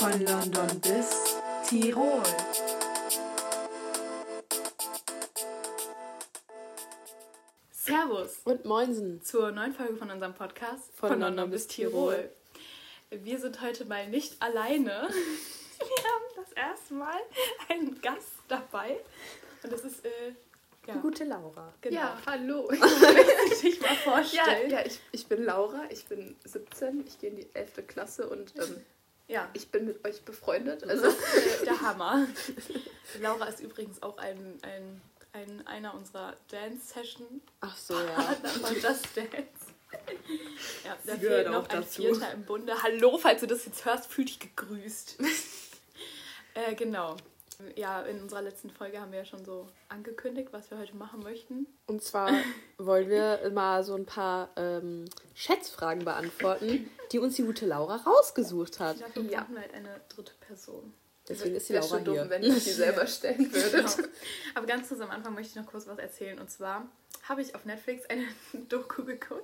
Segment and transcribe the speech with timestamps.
[0.00, 1.36] Von London bis
[1.68, 2.22] Tirol.
[7.70, 9.22] Servus Und Moinsen.
[9.22, 12.30] zur neuen Folge von unserem Podcast Von London bis Tirol.
[13.10, 15.08] Wir sind heute mal nicht alleine.
[15.78, 17.18] Wir haben das erste Mal
[17.68, 19.00] einen Gast dabei.
[19.62, 20.10] Und das ist, äh,
[20.86, 21.72] ja, Die gute Laura.
[21.80, 21.96] genau.
[22.00, 22.68] Ja, hallo.
[22.70, 24.70] Willst du dich mal Ja, vorstellen?
[24.70, 27.86] ja ich, ich bin Laura, ich bin 17, ich gehe in die 11.
[27.86, 28.84] Klasse und ähm,
[29.30, 30.82] Ja, ich bin mit euch befreundet.
[30.82, 31.14] also
[31.64, 32.26] der Hammer.
[33.20, 35.00] Laura ist übrigens auch ein, ein,
[35.32, 38.20] ein, einer unserer Dance-Session Ach so, ja.
[38.20, 39.70] Von Just Dance.
[40.84, 42.02] Ja, da Sie fehlt noch ein dazu.
[42.02, 42.82] Vierter im Bunde.
[42.82, 45.18] Hallo, falls du das jetzt hörst, fühl dich gegrüßt.
[46.54, 47.16] äh, genau.
[47.76, 51.22] Ja, in unserer letzten Folge haben wir ja schon so angekündigt, was wir heute machen
[51.22, 51.66] möchten.
[51.86, 52.30] Und zwar
[52.78, 58.80] wollen wir mal so ein paar ähm, Schätzfragen beantworten, die uns die gute Laura rausgesucht
[58.80, 59.00] hat.
[59.00, 59.40] Dafür Ja.
[59.40, 60.92] brauchen wir halt eine dritte Person.
[61.28, 62.30] Deswegen ist die Laura schon dumm, hier.
[62.30, 63.96] wenn ihr die selber stellen würdet.
[63.96, 64.08] Genau.
[64.56, 66.38] Aber ganz kurz am Anfang möchte ich noch kurz was erzählen.
[66.40, 66.88] Und zwar
[67.28, 68.24] habe ich auf Netflix eine
[68.68, 69.39] Doku geguckt.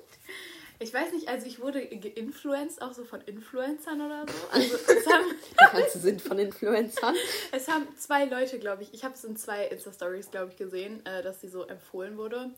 [0.86, 4.34] Ich weiß nicht, also ich wurde geinfluenced, auch so von Influencern oder so.
[4.52, 7.16] Also es haben, Der ganze Sinn von Influencern.
[7.52, 11.04] es haben zwei Leute, glaube ich, ich habe es in zwei Insta-Stories, glaube ich, gesehen,
[11.04, 12.52] äh, dass die so empfohlen wurde.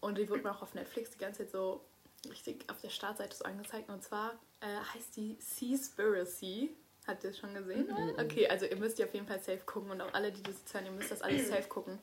[0.00, 1.84] Und die wurde mir auch auf Netflix die ganze Zeit so
[2.30, 3.90] richtig auf der Startseite so angezeigt.
[3.90, 6.74] Und zwar äh, heißt die Seaspiracy.
[7.06, 7.90] Habt ihr das schon gesehen?
[7.90, 8.24] oder?
[8.24, 10.54] Okay, also ihr müsst die auf jeden Fall safe gucken und auch alle, die das
[10.54, 11.98] jetzt hören, ihr müsst das alles safe gucken.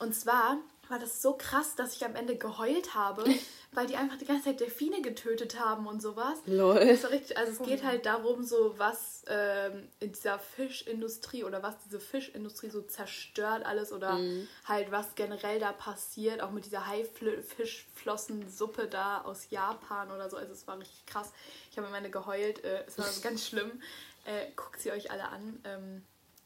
[0.00, 0.58] Und zwar
[0.90, 3.24] war das so krass, dass ich am Ende geheult habe,
[3.72, 6.38] weil die einfach die ganze Zeit Delfine getötet haben und sowas.
[6.46, 6.76] Lol.
[6.76, 12.00] Richtig, also es geht halt darum, so was ähm, in dieser Fischindustrie oder was diese
[12.00, 14.18] Fischindustrie so zerstört alles oder
[14.64, 20.36] halt was generell da passiert, auch mit dieser Haifischflossensuppe da aus Japan oder so.
[20.36, 21.32] Also es war richtig krass.
[21.70, 23.80] Ich habe am Ende geheult, äh, es war ganz schlimm.
[24.24, 25.60] Äh, guckt sie euch alle an.
[25.64, 26.02] Ähm,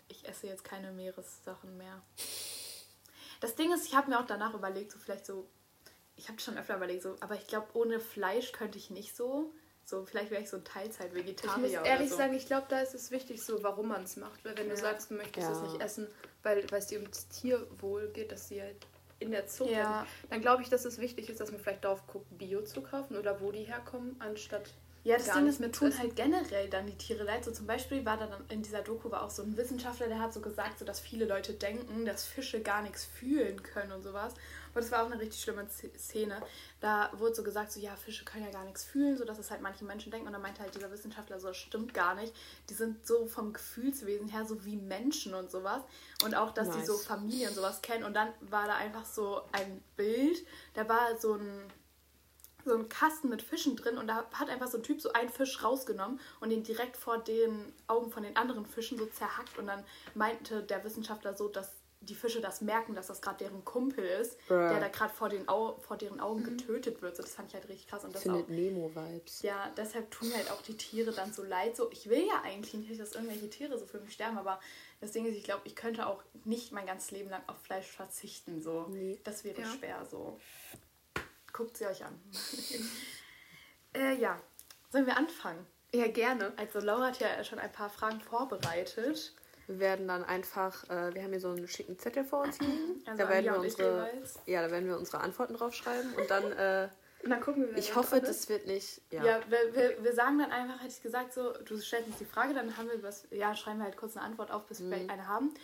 [0.08, 2.02] ich esse jetzt keine Meeressachen mehr.
[3.44, 5.46] Das Ding ist, ich habe mir auch danach überlegt, so vielleicht so,
[6.16, 9.52] ich habe schon öfter überlegt, so, aber ich glaube, ohne Fleisch könnte ich nicht so.
[9.84, 11.66] So, vielleicht wäre ich so ein Teilzeit-Vegetarier.
[11.66, 12.16] Ich muss oder ehrlich so.
[12.16, 14.42] sagen, ich glaube, da ist es wichtig, so warum man es macht.
[14.46, 14.80] Weil wenn du Ja.
[14.80, 15.54] sagst, du möchtest Ja.
[15.56, 16.08] es nicht essen,
[16.42, 18.86] weil weil es dir ums Tierwohl geht, dass sie halt
[19.18, 20.06] in der Zucht Ja.
[20.22, 22.80] sind, dann glaube ich, dass es wichtig ist, dass man vielleicht darauf guckt, Bio zu
[22.80, 24.72] kaufen oder wo die herkommen, anstatt
[25.04, 27.44] Ja, das Ding ist, mir mit tun halt generell dann die Tiere leid.
[27.44, 30.18] So zum Beispiel war da dann in dieser Doku war auch so ein Wissenschaftler, der
[30.18, 34.02] hat so gesagt, so dass viele Leute denken, dass Fische gar nichts fühlen können und
[34.02, 34.32] sowas.
[34.74, 36.42] Und das war auch eine richtig schlimme Szene.
[36.80, 39.50] Da wurde so gesagt, so ja, Fische können ja gar nichts fühlen, so dass es
[39.50, 40.26] halt manche Menschen denken.
[40.26, 42.34] Und dann meinte halt dieser Wissenschaftler so, das stimmt gar nicht.
[42.70, 45.82] Die sind so vom Gefühlswesen her so wie Menschen und sowas.
[46.24, 46.86] Und auch, dass die Nice.
[46.86, 48.04] so Familie und sowas kennen.
[48.04, 51.70] Und dann war da einfach so ein Bild, da war so ein
[52.64, 55.28] so ein Kasten mit Fischen drin und da hat einfach so ein Typ so einen
[55.28, 59.66] Fisch rausgenommen und den direkt vor den Augen von den anderen Fischen so zerhackt und
[59.66, 61.70] dann meinte der Wissenschaftler so, dass
[62.00, 64.56] die Fische das merken, dass das gerade deren Kumpel ist, Bruh.
[64.58, 67.16] der da gerade vor, den Au vor deren Augen getötet wird.
[67.16, 68.44] So, das fand ich halt richtig krass und das auch.
[68.44, 69.40] Findet Nemo-Vibes.
[69.40, 71.76] Ja, deshalb tun mir halt auch die Tiere dann so leid.
[71.76, 74.60] So, ich will ja eigentlich nicht, dass irgendwelche Tiere so für mich sterben, aber
[75.00, 77.86] das Ding ist, ich glaube, ich könnte auch nicht mein ganzes Leben lang auf Fleisch
[77.86, 78.60] verzichten.
[78.62, 79.18] So, Nee.
[79.24, 79.66] das wäre Ja.
[79.68, 80.04] schwer.
[80.10, 80.38] So,
[81.54, 82.20] guckt sie euch an.
[83.94, 84.38] äh, ja,
[84.90, 85.66] sollen wir anfangen?
[85.94, 86.52] Ja, gerne.
[86.56, 89.32] Also Laura hat ja schon ein paar Fragen vorbereitet.
[89.66, 93.02] Wir werden dann einfach, äh, wir haben hier so einen schicken Zettel vor uns liegen.
[93.06, 94.10] Also da werden wir unsere,
[94.44, 96.88] ja, da werden wir unsere Antworten draufschreiben und dann, äh,
[97.22, 99.24] Und dann gucken wir, ich hoffe, das wird nicht, ja.
[99.24, 102.26] Ja, wir, wir, wir sagen dann einfach, hätte ich gesagt, so, du stellst uns die
[102.26, 104.88] Frage, dann haben wir was, ja, schreiben wir halt kurz eine Antwort auf, bis wir
[104.88, 104.92] Mhm.
[104.92, 105.54] vielleicht eine haben.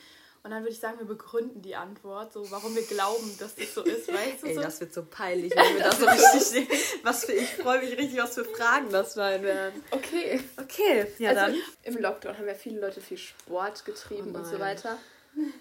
[0.42, 3.74] Und dann würde ich sagen, wir begründen die Antwort, so warum wir glauben, dass das
[3.74, 4.46] so ist, weißt du?
[4.46, 4.62] Ey, so?
[4.62, 6.68] das wird so peinlich, wenn wir das so richtig,
[7.02, 9.82] was für, ich freue mich richtig, was für Fragen das sein werden.
[9.90, 10.40] Okay.
[10.56, 11.54] Okay, ja also dann.
[11.82, 14.96] im Lockdown haben ja viele Leute viel Sport getrieben Oh und so weiter.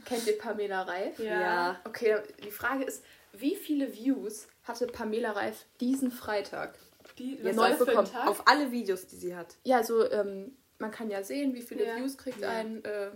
[0.05, 1.19] Kennt ihr Pamela Reif?
[1.19, 1.41] Ja.
[1.41, 1.81] Ja.
[1.83, 3.03] Okay, die Frage ist,
[3.33, 6.75] wie viele Views hatte Pamela Reif diesen Freitag?
[7.17, 8.27] die Jetzt neu Tag.
[8.27, 9.55] auf alle Videos, die sie hat.
[9.63, 11.95] Ja, also ähm, man kann ja sehen, wie viele Ja.
[11.97, 12.49] Views kriegt Ja.
[12.49, 12.83] ein.
[12.85, 13.11] Äh,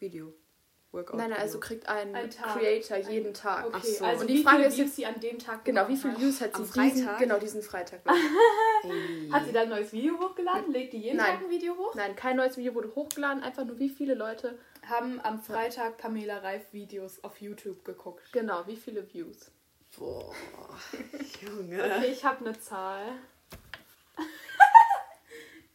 [0.00, 0.32] Video.
[0.90, 1.16] Workout.
[1.18, 2.30] nein, nein, also kriegt ein, Ein.
[2.30, 3.66] Creator jeden Tag.
[3.66, 4.04] Okay, Ach so.
[4.06, 6.18] also Und wie die Frage ist Views jetzt- sie an dem Tag Genau, wie viele.
[6.18, 7.18] Views hat sie Am diesen, Freitag?
[7.18, 8.00] genau diesen Freitag?
[9.32, 10.72] Hat sie da ein neues Video hochgeladen?
[10.72, 11.34] Legt die jeden Nein.
[11.34, 11.94] Tag ein Video hoch?
[11.94, 16.38] Nein, kein neues Video wurde hochgeladen, einfach nur wie viele Leute, Haben am Freitag Pamela
[16.38, 18.32] Reif Videos auf YouTube geguckt.
[18.32, 19.50] genau, wie viele Views.
[19.98, 20.32] Boah,
[21.42, 21.82] Junge.
[21.82, 23.02] Okay, ich habe eine Zahl.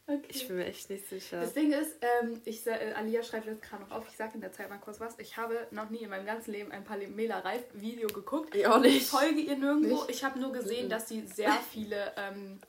[0.06, 0.20] Okay.
[0.28, 1.40] Ich bin mir echt nicht sicher.
[1.40, 4.40] Das Ding ist, ähm, ich, äh, Alia schreibt jetzt gerade noch auf, ich sage in
[4.40, 5.18] der Zeit mal kurz was.
[5.18, 8.54] Ich habe noch nie in meinem ganzen Leben ein Pamela Reif Video geguckt.
[8.54, 9.08] Ich auch Ich nicht.
[9.08, 9.94] folge ihr nirgendwo.
[9.96, 10.10] Nicht?
[10.10, 10.90] Ich habe nur gesehen, Mhm.
[10.90, 12.60] dass sie sehr viele ähm,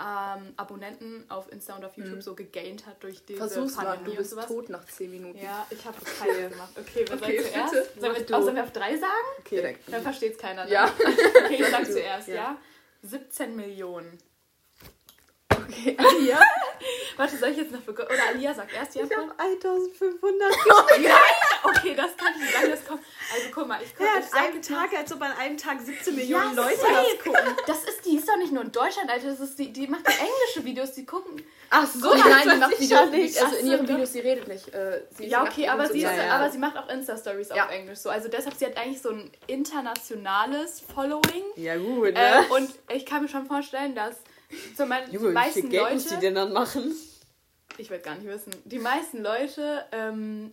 [0.00, 2.22] ähm, Abonnenten auf Insta und auf YouTube Mhm.
[2.22, 5.38] so gegaint hat durch diese Versuch's mal, Pandemie du und bist tot nach 10 Minuten.
[5.38, 6.72] Ja, ich habe keinen gemacht.
[6.76, 8.00] Okay, wer Okay, soll zuerst?
[8.00, 8.34] Sollen wir, du.
[8.36, 9.12] oh, sollen wir auf drei sagen?
[9.40, 9.76] Okay.
[9.86, 10.64] Dann versteht es keiner.
[10.64, 10.72] Ne?
[10.72, 10.86] Ja.
[11.44, 12.34] Okay, ich sag zuerst, ja.
[12.34, 12.58] Ja.
[13.02, 14.18] 17 Millionen.
[15.68, 16.40] Okay, Alia.
[17.16, 18.08] Warte, soll ich jetzt noch bekommen?
[18.08, 19.04] Oder Alia sagt erst, ja?
[19.04, 20.52] Ich habe 1500
[21.64, 23.02] Okay, das kann ich nicht sagen, das kommt.
[23.32, 26.14] Also guck mal, ich, guck, Ja, ich mal- Tag, als ob an einem Tag 17
[26.14, 26.92] Ja, Millionen Leute safe.
[26.92, 27.56] das gucken.
[27.66, 29.28] Das ist, die ist doch nicht nur in Deutschland, Alter.
[29.28, 31.42] Das ist die, die macht ja englische Videos, die gucken.
[31.70, 33.42] Ach so, So, nein, die macht Videos, ja nicht.
[33.42, 33.88] also in ihren.
[33.88, 34.68] Videos, sie redet nicht.
[34.74, 36.36] Äh, sie Ja, okay, aber sie, ist, Ja, ja.
[36.36, 37.66] aber sie macht auch Insta-Stories Ja.
[37.66, 37.98] auf Englisch.
[38.00, 38.10] So.
[38.10, 41.44] Also deshalb, sie hat eigentlich so ein internationales Following.
[41.56, 42.46] Ja, gut, Äh, ne?
[42.50, 44.16] und ich kann mir schon vorstellen, dass
[44.76, 46.94] so mein, die Junge, wie viel meisten Geld muss die Leute, denn dann machen?
[47.78, 50.52] ich will gar nicht wissen, die meisten Leute ähm,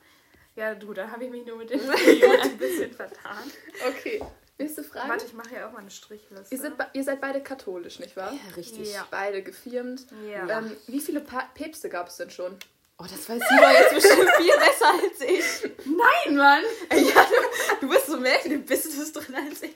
[0.56, 3.44] Ja, du, da habe ich mich nur mit den Millionen ein bisschen vertan.
[3.88, 4.22] Okay,
[4.60, 5.10] nächste Frage.
[5.10, 6.54] Warte, ich mache ja auch mal eine Strichliste.
[6.54, 8.32] Ihr, seid, ihr seid beide katholisch, nicht wahr?
[8.32, 8.94] Ja, richtig.
[8.94, 9.08] Ja.
[9.10, 10.06] Beide gefirmt.
[10.32, 10.60] Ja.
[10.60, 12.56] Ähm, wie viele pa Päpste gab es denn schon?
[13.04, 15.72] Oh, das weiß sie doch jetzt bestimmt viel besser als ich.
[15.86, 16.64] Nein, Mann!
[16.92, 19.76] Ja, du, du bist so mehr in dem Business drin als ich.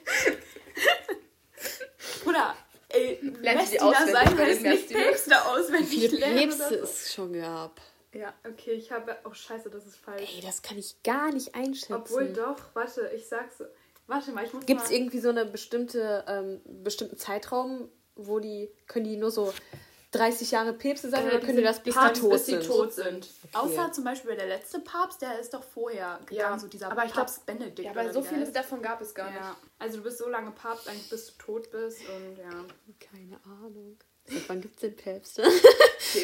[2.24, 2.56] Bruder,
[2.88, 3.20] ey,
[3.80, 5.02] auswendig sein, es nicht Messdiener?
[5.02, 6.74] Päpste auswendig lernen so.
[6.74, 7.80] es schon gab.
[8.12, 9.18] Ja, okay, ich habe...
[9.24, 10.36] Oh, scheiße, das ist falsch.
[10.36, 11.92] Ey, das kann ich gar nicht einschätzen.
[11.92, 13.62] Obwohl doch, warte, ich sag's...
[14.06, 14.96] Warte mal, ich muss Gibt es mal...
[14.96, 19.52] irgendwie so eine bestimmte, ähm, bestimmten Zeitraum, wo die, können die nur so
[20.12, 22.44] 30 Jahre Päpste sein Äh, oder die können die das bis die Papst, tot bis
[22.46, 22.66] die sind?
[22.66, 23.28] tot sind.
[23.52, 23.56] Okay.
[23.58, 27.04] Außer zum Beispiel der letzte Papst, der ist doch vorher gegangen, Ja, so dieser aber
[27.04, 27.80] ich glaub- Papst Benedikt.
[27.80, 28.56] Ja, aber so wie der viele heißt.
[28.56, 29.40] davon gab es gar nicht.
[29.40, 32.48] Ja, also du bist so lange Papst, eigentlich bis du tot bist und ja.
[32.98, 33.98] Keine Ahnung.
[34.24, 35.42] Seit wann gibt es denn Päpste?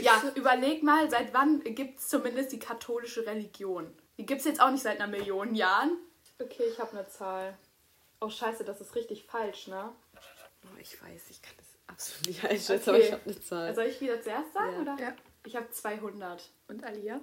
[0.03, 3.93] Ja, überleg mal, seit wann gibt es zumindest die katholische Religion?
[4.19, 5.99] Die gibt es jetzt auch nicht seit einer Million Jahren.
[6.41, 7.57] Okay, ich habe eine Zahl.
[8.21, 9.91] Oh scheiße, das ist richtig falsch, ne?
[10.65, 12.91] Oh, ich weiß, ich kann das absolut nicht einschätzen, Okay.
[12.91, 13.75] aber ich habe eine Zahl.
[13.75, 14.83] Soll ich wieder zuerst sagen, Ja.
[14.83, 15.03] oder?
[15.03, 15.15] Ja.
[15.47, 16.51] Ich habe 200.
[16.69, 17.21] Und Alia?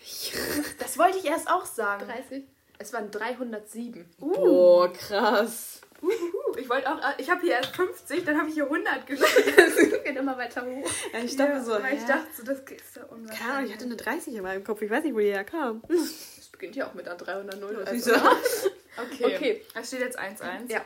[0.00, 0.34] 30.
[0.78, 2.06] Das wollte ich erst auch sagen.
[2.06, 2.44] 30?
[2.78, 4.08] Es waren 307.
[4.18, 5.82] Boah, krass.
[6.02, 6.08] Uh,
[6.56, 9.58] ich wollte auch, ich habe hier erst 50, dann habe ich hier 100 geschrieben.
[9.58, 10.90] Es geht immer weiter hoch.
[11.12, 12.06] Ja, ich dachte so, weil ich hä?
[12.08, 13.38] dachte so, das ist ja unwahrscheinlich.
[13.38, 14.80] Keine Ahnung, ich hatte eine 30 in meinem Kopf.
[14.80, 15.82] Ich weiß nicht, wo die herkam.
[15.90, 18.14] Es beginnt ja auch mit einer 300 Wieso?
[18.14, 18.70] Also.
[18.96, 19.36] Okay.
[19.36, 19.62] Okay.
[19.74, 20.70] Es steht jetzt 1-1.
[20.70, 20.84] Ja.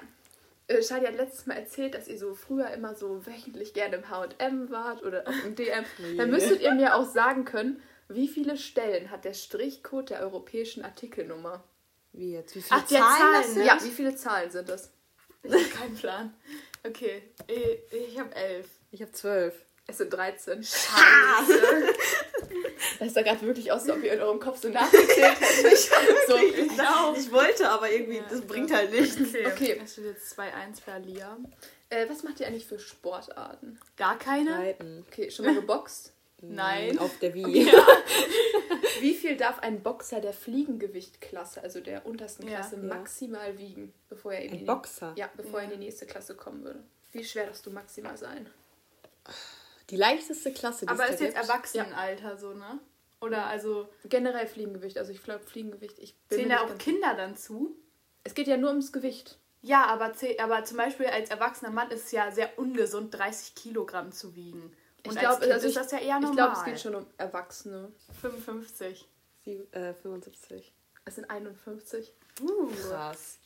[0.67, 4.09] Äh, Shadi hat letztes Mal erzählt, dass ihr so früher immer so wöchentlich gerne im
[4.09, 5.85] H&M wart oder auch im DM.
[6.17, 10.85] Dann müsstet ihr mir auch sagen können, wie viele Stellen hat der Strichcode der europäischen
[10.85, 11.65] Artikelnummer?
[12.13, 12.55] Wie jetzt?
[12.55, 13.67] Wie viele Ach, Zahlen Zahlen, das sind?
[13.67, 14.93] Ja, wie viele Zahlen sind das?
[15.43, 16.35] Ich habe keinen Plan.
[16.87, 18.67] Okay, ich, ich habe 11.
[18.91, 19.55] Ich habe 12.
[19.87, 20.63] Es sind 13.
[20.63, 21.95] Scheiße.
[22.99, 25.79] Das sah gerade wirklich aus, als ob ihr in eurem Kopf so nachgezählt hättet.
[26.29, 26.37] so.
[26.37, 26.57] Ich,
[27.27, 29.17] ich wollte, aber irgendwie, das bringt halt nichts.
[29.21, 29.47] Okay.
[29.47, 29.81] Okay.
[29.85, 31.37] Es steht jetzt 2-1 für Lia.
[31.91, 33.79] Äh, was macht ihr eigentlich für Sportarten?
[33.97, 34.59] Gar keine?
[34.59, 35.05] Reiten.
[35.11, 36.13] Okay, schon mal geboxt?
[36.41, 36.99] Nein.
[36.99, 37.71] Auf der Wii.
[39.01, 42.57] Wie viel darf ein Boxer der Fliegengewichtklasse, also der untersten Ja.
[42.61, 42.83] Klasse, Ja.
[42.83, 45.13] maximal wiegen, bevor er in Ein die Boxer?
[45.17, 45.73] Ja, bevor er Ja.
[45.73, 46.81] in die nächste Klasse kommen würde.
[47.13, 48.47] Wie schwer darfst du maximal sein?
[49.91, 51.49] Die leichteste Klasse, die Aber es ist da jetzt gibt.
[51.49, 52.79] Erwachsenenalter so, ne?
[53.21, 57.37] Oder also Generell Fliegengewicht, also ich glaube Fliegengewicht, ich bin zählen da auch Kinder dann
[57.37, 57.77] zu?
[58.23, 59.39] Es geht ja nur ums Gewicht.
[59.63, 64.13] Ja, aber, aber zum Beispiel als erwachsener Mann ist es ja sehr ungesund, 30 Kilogramm
[64.13, 64.63] zu wiegen.
[64.63, 64.75] Und
[65.05, 66.31] Ich als glaube, Kind also ist das ja eher normal.
[66.31, 67.93] Ich glaube, es geht schon um Erwachsene.
[68.21, 69.09] 55.
[69.45, 70.75] Sie, äh, 75.
[71.07, 72.13] Es sind 51.
[72.43, 72.67] Uh.
[72.89, 73.39] Krass.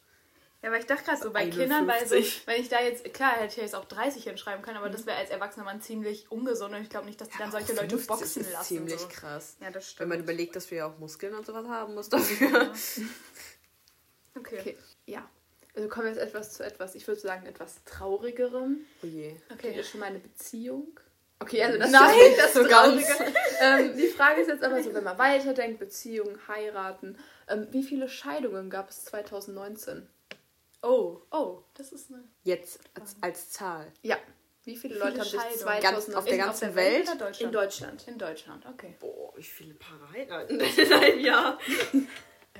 [0.62, 2.46] Ja, aber ich dachte gerade so bei Kindern, weil so, 51.
[2.46, 5.16] wenn ich da jetzt, klar, hätte ich jetzt auch 30 hinschreiben können, aber das wäre
[5.16, 8.08] als erwachsener Mann ziemlich ungesund und ich glaube nicht, dass die dann solche Leute 50
[8.08, 8.64] boxen ist lassen.
[8.66, 9.08] ziemlich so.
[9.08, 9.56] krass.
[9.60, 10.08] Ja, das Wenn stimmt.
[10.08, 12.72] man überlegt, dass wir ja auch Muskeln und sowas haben muss dafür.
[14.34, 14.58] okay.
[14.60, 15.28] Okay, ja.
[15.76, 18.84] Also kommen wir jetzt etwas zu etwas, ich würde sagen, etwas traurigerem.
[19.04, 19.36] Oh je.
[19.52, 20.98] Okay, ihr schon mal eine Beziehung?
[21.38, 23.06] Okay, also das Nein, ist nicht das so Traurige.
[23.60, 27.16] ähm, die Frage ist jetzt aber so, wenn man weiterdenkt, Beziehung, heiraten.
[27.46, 30.08] Ähm, wie viele Scheidungen gab es 2019?
[30.82, 32.24] Oh, oh, das ist eine.
[32.44, 33.92] Jetzt als, als Zahl.
[34.02, 34.16] Ja.
[34.64, 35.60] Wie viele Leute viele haben sich Scheidungen?
[35.60, 37.08] 2019 Ganz auf der In- ganzen der Welt?
[37.08, 37.40] oder Deutschland?
[37.40, 38.08] in Deutschland?
[38.08, 38.94] In Deutschland, okay.
[39.00, 41.58] Boah, wie viele Paare heiraten in einem Jahr?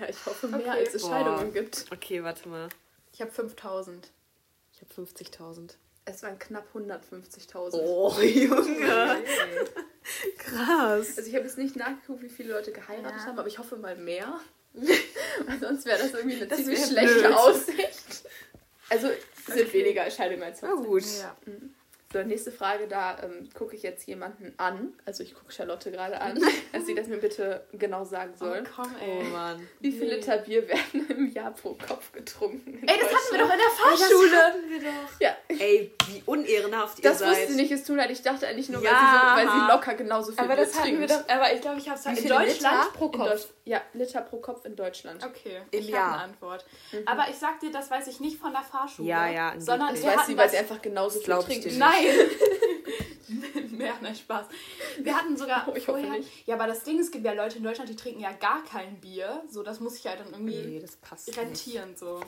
[0.00, 0.68] Ja, ich hoffe mehr, Okay.
[0.70, 1.10] als es Boah.
[1.10, 1.84] Scheidungen gibt.
[1.92, 2.68] Okay, warte mal.
[3.12, 4.10] Ich habe 5000.
[4.72, 5.75] Ich habe 50.000.
[6.06, 7.75] Es waren knapp 150.000.
[7.75, 9.22] Oh, Junge.
[10.38, 11.18] Krass.
[11.18, 13.26] Also ich habe jetzt nicht nachgeguckt, wie viele Leute geheiratet Ja.
[13.26, 14.40] haben, aber ich hoffe mal mehr.
[15.47, 17.32] Weil sonst wäre das irgendwie eine Das ziemlich schlechte blöd.
[17.32, 18.25] Aussicht.
[18.88, 20.87] Also es sind weniger Scheidungen als Na Hochzeiten.
[20.88, 21.04] gut.
[21.20, 21.37] Ja.
[22.10, 24.94] So, nächste Frage, da ähm, gucke ich jetzt jemanden an.
[25.04, 26.40] Also ich gucke Charlotte gerade an,
[26.72, 28.64] dass sie das mir bitte genau sagen soll.
[28.64, 29.24] Oh, komm, Oh ey.
[29.24, 29.68] Mann.
[29.80, 30.14] Wie viele nee.
[30.14, 32.78] Liter Bier werden im Jahr pro Kopf getrunken?
[32.88, 34.54] Ey, das hatten wir doch in der Fahrschule.
[34.68, 35.20] wir doch.
[35.20, 37.28] Ja, Ey, wie unehrenhaft ihr das seid.
[37.28, 38.08] wusste sie nicht, es tun hat.
[38.10, 39.34] Ich dachte eigentlich nur, Ja.
[39.36, 41.28] weil, sie so, weil sie locker genauso viel Aber Bier das hatten wir doch.
[41.28, 42.90] Aber ich glaube, ich habe es Wie in Deutschland Liter?
[42.94, 43.28] pro In Kopf.
[43.28, 45.22] Deutsch, ja, Liter pro Kopf in Deutschland.
[45.22, 46.04] Okay, Im ich Jahr.
[46.06, 46.64] habe eine Antwort.
[47.04, 49.06] Aber ich sag dir, das weiß ich nicht von der Fahrschule.
[49.06, 49.52] Ja, ja.
[49.58, 51.64] Sondern Das weiß hatten sie, weil das sie einfach genauso viel ich trinkt.
[51.66, 51.78] nicht.
[52.00, 53.71] Nein!
[53.78, 54.47] Mehr, nein, Spaß.
[55.00, 56.19] Wir hatten sogar Oh, ich hoffe vorher.
[56.19, 56.47] nicht.
[56.47, 58.64] Ja, aber das Ding ist, es gibt ja Leute in Deutschland, die trinken ja gar
[58.64, 59.43] kein Bier.
[59.50, 61.38] So, das muss ich ja dann irgendwie Nee, das passt nicht.
[61.38, 61.95] rentieren.
[61.97, 62.21] So.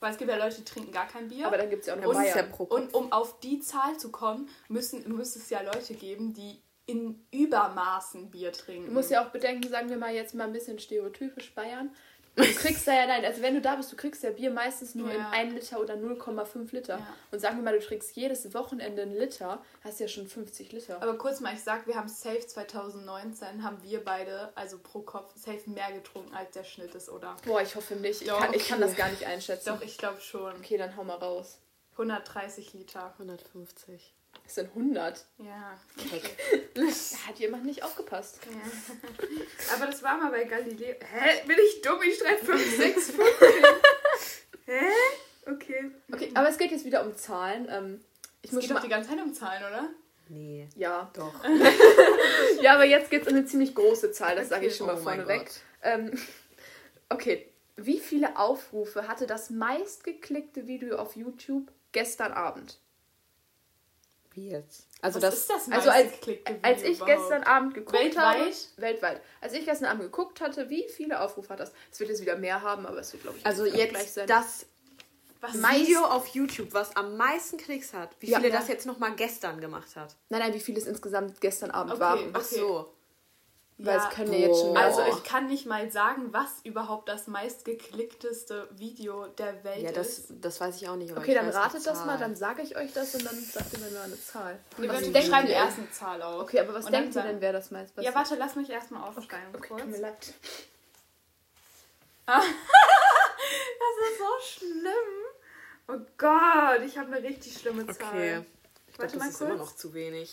[0.00, 1.46] Weil es gibt ja Leute, die trinken gar kein Bier.
[1.46, 2.50] Aber dann gibt es ja auch noch Und- Bayern.
[2.50, 2.78] pro Kopf.
[2.80, 7.24] Und um auf die Zahl zu kommen, müssen, müsste es ja Leute geben, die in
[7.32, 8.86] Übermaßen Bier trinken.
[8.88, 11.90] Du musst ja auch bedenken, sagen wir mal jetzt mal ein bisschen stereotypisch Bayern.
[12.36, 14.94] Du kriegst da ja nein, also wenn du da bist, du kriegst ja Bier meistens
[14.94, 15.30] nur in Ja.
[15.30, 16.98] 1 Liter oder 0,5 Liter.
[16.98, 17.06] Ja.
[17.30, 21.00] Und sagen wir mal, du trinkst jedes Wochenende einen Liter, hast ja schon 50 Liter.
[21.00, 25.32] Aber kurz mal, ich sag, wir haben safe 2019, haben wir beide, also pro Kopf,
[25.36, 27.36] safe mehr getrunken, als der Schnitt ist, oder?
[27.44, 28.22] Boah, ich hoffe nicht.
[28.22, 28.88] Ich, Doch, kann, ich kann okay.
[28.88, 29.68] das gar nicht einschätzen.
[29.68, 30.56] Doch, ich glaube schon.
[30.56, 31.58] Okay, dann hau mal raus.
[31.92, 33.12] 130 Liter.
[33.18, 34.12] 150.
[34.46, 35.24] Es sind 100.
[35.38, 35.78] Ja.
[36.74, 38.40] Da hat jemand nicht aufgepasst.
[39.76, 40.94] Aber das war mal bei Galileo.
[41.12, 41.42] Hä?
[41.46, 42.00] Bin ich dumm?
[42.02, 43.20] Ich schreibe 5, 6, 5.
[44.66, 44.80] Hä?
[45.46, 45.90] Okay.
[46.12, 47.68] Okay, aber es geht jetzt wieder um Zahlen.
[47.70, 48.00] Ähm,
[48.42, 49.88] ich Es muss geht doch die ganze Zeit um Zahlen, oder?
[50.28, 50.66] Nee.
[50.74, 51.10] ja.
[51.14, 51.32] Doch.
[52.62, 54.78] ja, aber jetzt geht es um eine ziemlich große Zahl, das sage ich Okay.
[54.78, 55.50] schon mal Oh vorneweg.
[55.82, 56.18] Ähm,
[57.10, 57.46] okay,
[57.76, 62.78] wie viele Aufrufe hatte das meistgeklickte Video auf YouTube gestern Abend?
[64.34, 64.88] Wie jetzt?
[65.00, 65.34] Also Was das.
[65.40, 66.12] ist das Also als,
[66.62, 67.20] als ich überhaupt?
[67.20, 68.38] gestern Abend geguckt Weltweit?
[68.38, 71.72] habe, weltweit, als ich gestern Abend geguckt hatte, wie viele Aufrufe hat das?
[71.92, 74.14] Es wird jetzt wieder mehr haben, aber es wird glaube ich Also auch gleich jetzt
[74.14, 74.26] sein.
[74.26, 74.66] das
[75.40, 78.10] Was Video auf YouTube, was am meisten Klicks hat.
[78.20, 78.38] Wie Ja.
[78.38, 78.58] viele Ja.
[78.58, 80.16] das jetzt nochmal gestern gemacht hat.
[80.30, 82.30] Nein, nein, wie viele es insgesamt gestern Abend Okay, waren.
[82.32, 82.93] Ach so.
[83.76, 84.08] Weil Ja.
[84.08, 88.68] es können ja jetzt schon Also ich kann nicht mal sagen, was überhaupt das meistgeklickteste
[88.76, 90.28] Video der Welt Ja, das, ist.
[90.40, 91.10] das weiß ich auch nicht.
[91.10, 92.06] aber Okay, dann die ratet das Zahl.
[92.06, 94.60] mal, dann sage ich euch das und dann sagt ihr mir mal eine Zahl.
[94.78, 95.54] Nee, was wir schreiben ihr?
[95.54, 96.42] erst eine Zahl auf.
[96.42, 98.70] Okay, aber was Und denkt ihr denn, wer das meist was Ja, warte, lass mich
[98.70, 99.80] erstmal aufschreiben Okay, kurz.
[99.82, 100.34] tut mir leid.
[103.86, 104.88] Das ist so schlimm.
[105.88, 108.08] Oh Gott, ich habe eine richtig schlimme Zahl.
[108.08, 108.44] Okay.
[108.88, 109.60] Ich Warte glaube, mal das ist immer kurz.
[109.60, 110.32] noch zu wenig.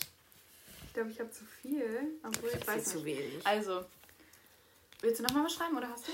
[0.92, 2.18] Ich glaube, ich habe zu viel.
[2.22, 3.06] Obwohl, ich Viel weiß zu nicht.
[3.06, 3.46] wenig.
[3.46, 3.82] Also,
[5.00, 6.12] willst du nochmal was schreiben oder hast du?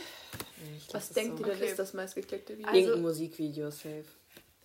[0.76, 1.42] Ich glaub, Was das ist denkt so.
[1.44, 1.70] ihr denn Okay.
[1.70, 2.68] ist das meistgeklickte Video?
[2.68, 4.04] Also- Irgendein Musikvideo, safe.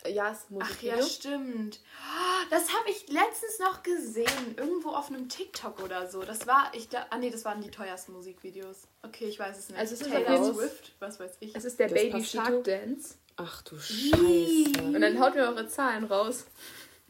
[0.07, 0.97] ja, ist Ach Musikvideo.
[0.99, 1.79] ja, stimmt.
[1.97, 4.53] Oh, Das habe ich letztens noch gesehen.
[4.55, 6.21] Irgendwo auf einem TikTok oder so.
[6.21, 8.83] Das war, ich da, ah nee, das waren die teuersten Musikvideos.
[9.01, 9.79] Okay, ich weiß es nicht.
[9.79, 11.55] Also es ist Taylor Swift, was weiß ich.
[11.55, 12.43] es ist der Das Baby Despacito?
[12.53, 13.15] Shark Dance.
[13.37, 13.79] Ach du.
[13.79, 14.83] Scheiße.
[14.83, 16.45] Und dann haut mir eure Zahlen raus.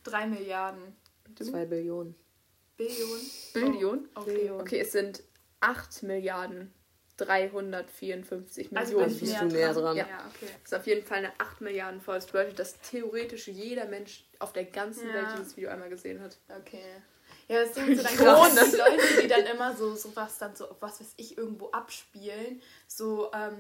[0.06, 0.96] Drei Milliarden.
[1.38, 2.16] Zwei Billionen.
[2.78, 3.32] Billionen.
[3.54, 4.10] Billion?
[4.16, 4.34] Oh, okay.
[4.36, 4.62] Billion.
[4.62, 5.24] Okay, es sind
[5.62, 6.74] 8 Milliarden
[7.18, 9.14] 354 Also Millionen.
[9.14, 9.84] ich bist du näher dran.
[9.84, 9.98] dran.
[9.98, 10.48] Ja, okay.
[10.64, 12.16] Das ist auf jeden Fall eine 8 Milliarden voll.
[12.16, 15.14] Das bedeutet, dass theoretisch jeder Mensch auf der ganzen Ja.
[15.14, 16.38] Welt dieses Video einmal gesehen hat.
[16.50, 16.82] Okay.
[17.48, 20.38] Ja, das Ding ist so, dann es die Leute, die dann immer so, so was
[20.38, 22.62] dann so, was weiß ich, irgendwo abspielen.
[22.88, 23.58] So, ähm,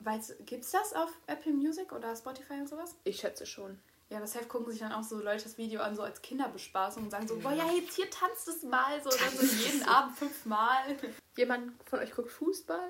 [0.00, 2.94] weißt gibt's das auf Apple Music oder Spotify und sowas?
[3.04, 3.78] Ich schätze schon.
[4.10, 7.10] Ja, deshalb gucken sich dann auch so Leute das Video an, so als Kinderbespaßung und
[7.10, 10.16] sagen so, boah, ja, jetzt hier tanzt es mal, so, und dann so jeden Abend
[10.18, 10.96] fünfmal.
[11.36, 12.88] Jemand von euch guckt Fußball?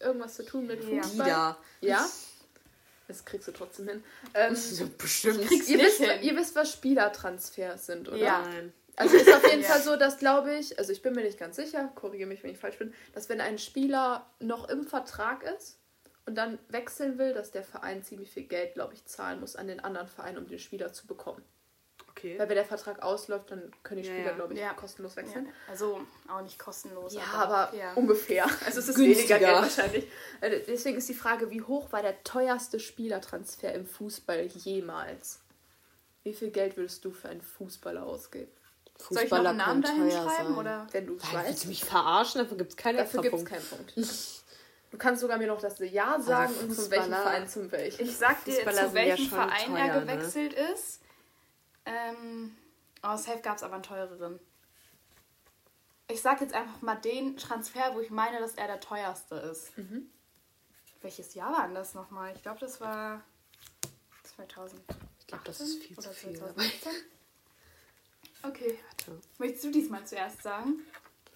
[0.00, 1.02] Irgendwas zu tun mit Ja.
[1.02, 1.26] Fußball?
[1.26, 1.56] Wieder.
[1.80, 2.06] Ja?
[3.06, 4.02] Das kriegst du trotzdem hin.
[4.32, 5.46] Ähm, Ja, bestimmt.
[5.46, 6.22] kriegst ihr, nicht wisst, hin.
[6.22, 8.16] ihr wisst, was Spielertransfers sind, oder?
[8.16, 8.40] Ja.
[8.40, 8.72] Nein.
[8.96, 9.68] Also ist auf jeden Ja.
[9.72, 12.50] Fall so, dass glaube ich, also ich bin mir nicht ganz sicher, korrigiere mich, wenn
[12.52, 15.76] ich falsch bin, dass wenn ein Spieler noch im Vertrag ist
[16.26, 19.66] und dann wechseln will, dass der Verein ziemlich viel Geld, glaube ich, zahlen muss an
[19.68, 21.42] den anderen Verein, um den Spieler zu bekommen.
[22.10, 22.38] Okay.
[22.38, 24.34] Weil wenn der Vertrag ausläuft, dann können die Ja, Spieler, ja.
[24.34, 24.72] glaube ich, Ja.
[24.74, 25.22] kostenlos Ja.
[25.22, 25.48] wechseln.
[25.68, 27.12] Also auch nicht kostenlos.
[27.14, 27.92] Ja, aber ja.
[27.94, 28.44] ungefähr.
[28.66, 29.34] Also es ist Günstiger.
[29.36, 30.08] weniger Geld wahrscheinlich.
[30.40, 35.40] Also Deswegen ist die Frage, wie hoch war der teuerste Spielertransfer im Fußball jemals?
[36.22, 38.50] Wie viel Geld würdest du für einen Fußballer ausgeben?
[39.10, 40.28] Soll ich noch einen Namen dahin schreiben?
[40.30, 40.54] sein.
[40.56, 40.86] Oder?
[40.92, 41.64] Wenn du es Nein, willst weißt.
[41.64, 42.40] du mich verarschen?
[42.42, 43.92] Dafür gibt es keinen Dafür gibt es keinen Punkt.
[44.94, 48.00] Du kannst sogar mir noch das Ja sagen und von welchem Verein zum welchen.
[48.00, 50.00] Ich sag dir, Fußballer zu ja welchem schon Verein teuer, er ne?
[50.00, 51.02] gewechselt ist.
[51.84, 52.56] Ähm,
[53.02, 54.38] oh, safe gab es aber einen teureren.
[56.06, 59.76] Ich sag jetzt einfach mal den Transfer, wo ich meine, dass er der teuerste ist.
[59.76, 60.08] Mhm.
[61.02, 62.32] Welches Jahr war denn das nochmal?
[62.36, 63.20] Ich glaube, das war
[64.36, 64.80] 2000.
[65.18, 66.36] Ich glaube, das ist viel zu oder viel.
[66.38, 66.92] 2017?
[68.44, 68.78] Okay.
[68.86, 69.20] Warte.
[69.38, 70.86] Möchtest du diesmal zuerst sagen?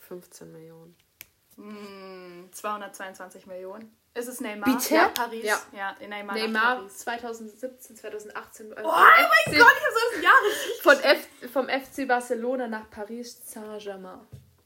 [0.06, 0.94] 15 Millionen.
[1.58, 3.94] Hm, 222 Millionen.
[4.14, 4.74] Ist es Neymar?
[4.76, 4.94] Bitte?
[4.94, 5.44] Ja, Paris.
[5.44, 5.60] Ja.
[5.72, 6.98] ja Neymar, Neymar Paris.
[6.98, 8.72] 2017, 2018.
[8.72, 10.82] Oh mein Gott, ich hab so richtig.
[10.82, 14.20] Von F vom FC Barcelona nach Paris Saint-Germain.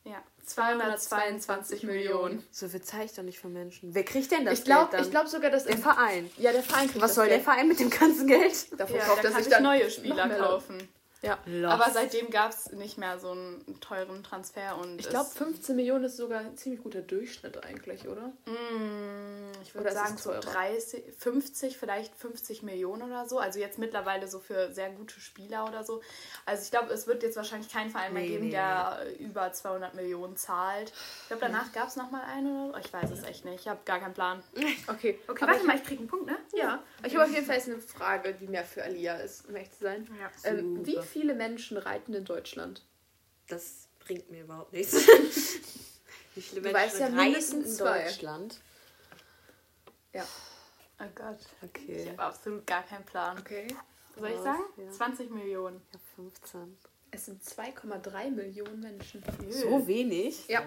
[0.05, 2.45] Ja, 222 Millionen.
[2.51, 3.95] So viel zahle ich doch nicht von Menschen.
[3.95, 5.11] Wer kriegt denn das Ich glaube Geld dann?
[5.11, 6.31] glaub sogar, dass der Verein.
[6.39, 7.45] Ja, der Verein kriegt Was das soll der Geld.
[7.45, 8.81] Verein mit dem ganzen Geld?
[8.81, 10.89] Davon Ja, kauft der er kann sich dann neue Spieler kaufen.
[11.23, 11.39] Ja.
[11.69, 15.77] Aber seitdem gab es nicht mehr so einen teuren Transfer und Ich glaube, es- 15
[15.77, 18.33] Millionen ist sogar ein ziemlich guter Durchschnitt eigentlich, oder?
[18.47, 20.41] Mm, ich würde sagen so teurer?
[20.41, 23.39] 30, 50, vielleicht 50 Millionen oder so.
[23.39, 26.03] Also jetzt mittlerweile so für sehr gute Spieler oder so.
[26.45, 29.53] Also ich glaube, es wird jetzt wahrscheinlich keinen Verein mehr Nee, geben, nee, der über
[29.53, 30.93] 200 Millionen zahlt.
[31.23, 32.87] Ich glaube, danach gab es nochmal einen oder so.
[32.87, 33.61] Ich weiß es echt nicht.
[33.61, 34.43] Ich habe gar keinen Plan.
[34.89, 35.19] Okay.
[35.29, 36.37] Okay, Aber warte mal, ich kriege einen Punkt, ne?
[36.55, 39.55] Ja, ich habe auf jeden Fall jetzt eine Frage, die mehr für Alia ist, um
[39.55, 40.09] ehrlich zu sein.
[40.21, 40.51] Ja.
[40.51, 41.03] Ähm, wie Super.
[41.13, 42.83] Viele Menschen reiten in Deutschland?
[43.49, 44.95] Das bringt mir überhaupt nichts.
[46.35, 48.03] Wie viele Du weißt ja reisen mindestens in zwei.
[48.05, 48.61] Deutschland?
[50.15, 50.27] Ja.
[51.01, 51.39] Oh Gott.
[51.63, 52.09] Ich Okay.
[52.11, 53.39] habe absolut gar keinen Plan.
[53.39, 53.67] Okay.
[54.19, 54.63] Soll ich sagen?
[54.77, 54.91] Ja.
[54.91, 55.81] 20 Millionen.
[55.93, 56.77] Ja, 15.
[57.11, 59.23] Es sind 2,3 Millionen Menschen.
[59.51, 60.47] So wenig?
[60.49, 60.65] Ja.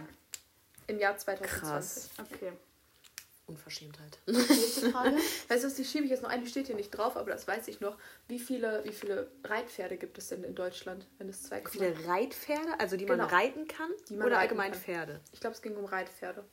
[0.87, 2.11] Im Jahr 2020.
[2.19, 2.53] Okay.
[3.47, 4.17] Unverschämtheit.
[4.25, 5.15] Nächste Frage.
[5.47, 7.29] Weißt du was, die schiebe ich jetzt noch ein, die steht hier nicht drauf, aber
[7.31, 7.97] das weiß ich noch.
[8.27, 12.07] Wie viele, wie viele Reitpferde gibt es denn in Deutschland, wenn es 2,3 Wie viele
[12.07, 13.29] Reitpferde, also die man Genau.
[13.29, 13.91] reiten kann?
[14.09, 14.81] Die man oder allgemein kann.
[14.81, 15.21] Pferde?
[15.31, 16.43] Ich glaube, es ging um Reitpferde.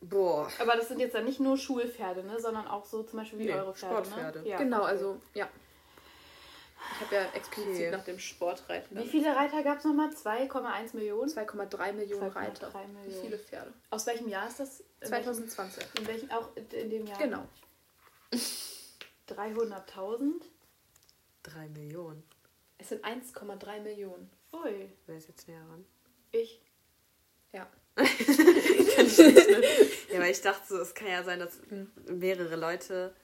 [0.00, 0.48] Boah.
[0.60, 2.38] Aber das sind jetzt dann nicht nur Schulpferde, ne?
[2.40, 3.96] sondern auch so zum Beispiel wie Nee, eure Pferde.
[4.06, 4.42] Sportpferde.
[4.42, 4.48] Ne?
[4.48, 4.86] Ja, genau, okay.
[4.90, 5.48] also, ja.
[6.94, 7.90] Ich habe ja explizit Okay.
[7.90, 8.96] nach dem Sportreiten.
[8.98, 10.08] Wie viele Reiter gab es nochmal?
[10.10, 11.30] 2,1 Millionen?
[11.30, 12.72] 2,3 Millionen 2,3 Reiter.
[12.74, 13.20] Wie Millionen.
[13.24, 13.72] viele Pferde?
[13.90, 14.80] Aus welchem Jahr ist das?
[15.00, 15.78] In 2020.
[15.84, 17.18] welchem, in welchem auch in dem Jahr?
[17.18, 17.46] Genau.
[19.28, 20.42] 300.000?
[21.44, 22.22] 3 Millionen.
[22.78, 24.30] Es sind 1,3 Millionen.
[24.52, 25.84] Ui, Wer ist jetzt näher ran?
[26.32, 26.60] ich.
[27.52, 27.66] Ja.
[30.10, 31.58] Ja, weil ich dachte so, es kann ja sein, dass
[32.06, 33.14] mehrere Leute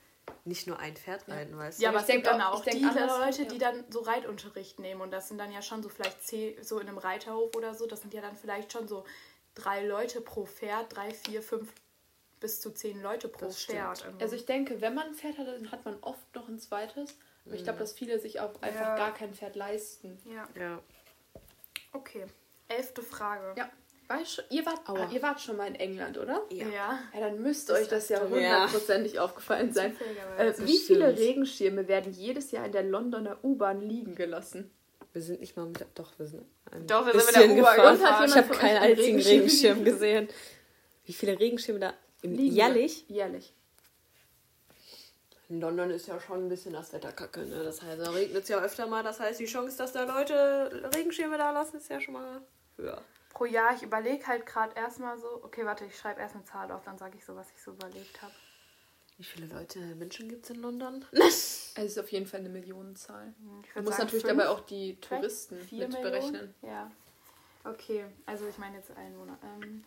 [0.43, 1.83] nicht nur ein Pferd reiten, weißt du?
[1.83, 3.47] Ja, aber ich es gibt denk dann auch- ich denk die Leute, ja.
[3.49, 6.79] die dann so Reitunterricht nehmen und das sind dann ja schon so vielleicht zehn, so
[6.79, 9.05] in einem Reiterhof oder so, das sind ja dann vielleicht schon so
[9.55, 11.71] drei Leute pro Pferd, drei, vier, fünf
[12.39, 13.79] bis zu zehn Leute pro Das stimmt.
[13.79, 14.03] Pferd.
[14.05, 14.23] irgendwie.
[14.23, 17.15] Also ich denke, wenn man ein Pferd hat, dann hat man oft noch ein zweites.
[17.45, 18.95] Aber ich glaube, dass viele sich auch einfach Ja.
[18.95, 20.19] gar kein Pferd leisten.
[20.25, 20.79] ja, Ja.
[21.93, 22.25] okay.
[22.67, 23.53] Elfte Frage.
[23.57, 23.69] Ja.
[24.07, 25.09] Weißt, ihr, wart, Aua.
[25.11, 26.43] ihr wart schon mal in England, oder?
[26.51, 26.67] Ja.
[26.67, 26.99] ja.
[27.13, 28.29] Ja, dann müsste euch das ja Ja.
[28.29, 29.95] hundertprozentig aufgefallen sein.
[30.37, 31.19] Äh, wie viele stimmt.
[31.19, 34.69] Regenschirme werden jedes Jahr in der Londoner U-Bahn liegen gelassen?
[35.13, 37.49] Wir sind nicht mal mit der, Doch, wir sind ein Doch, wir sind mit bisschen
[37.55, 37.97] der U-Bahn gefahren.
[37.99, 38.29] gefahren.
[38.29, 40.27] Ich habe keinen einen einzigen Regenschirm Regenschirm gesehen.
[41.05, 43.05] Wie viele Regenschirme da im Liegen jährlich?
[43.07, 43.53] Jährlich.
[45.47, 47.63] In London ist ja schon ein bisschen das Wetter kacke, ne?
[47.63, 49.03] Das heißt, da regnet es ja öfter mal.
[49.03, 52.41] Das heißt, die Chance, dass da Leute Regenschirme da lassen, ist ja schon mal
[52.77, 53.01] höher.
[53.35, 56.71] Pro Jahr, ich überlege halt gerade erstmal so, okay, warte, ich schreibe erst eine Zahl
[56.71, 58.33] auf, dann sage ich so, was ich so überlegt habe.
[59.17, 61.05] Wie viele Leute, Menschen gibt es in London?
[61.77, 63.33] Es ist auf jeden Fall eine Millionenzahl.
[63.37, 66.01] Du musst sagen natürlich fünf, dabei auch die Touristen mit Millionen.
[66.01, 66.55] berechnen.
[66.61, 66.89] Ja.
[67.65, 69.37] Okay, also ich meine jetzt Einwohner.
[69.43, 69.83] Ähm,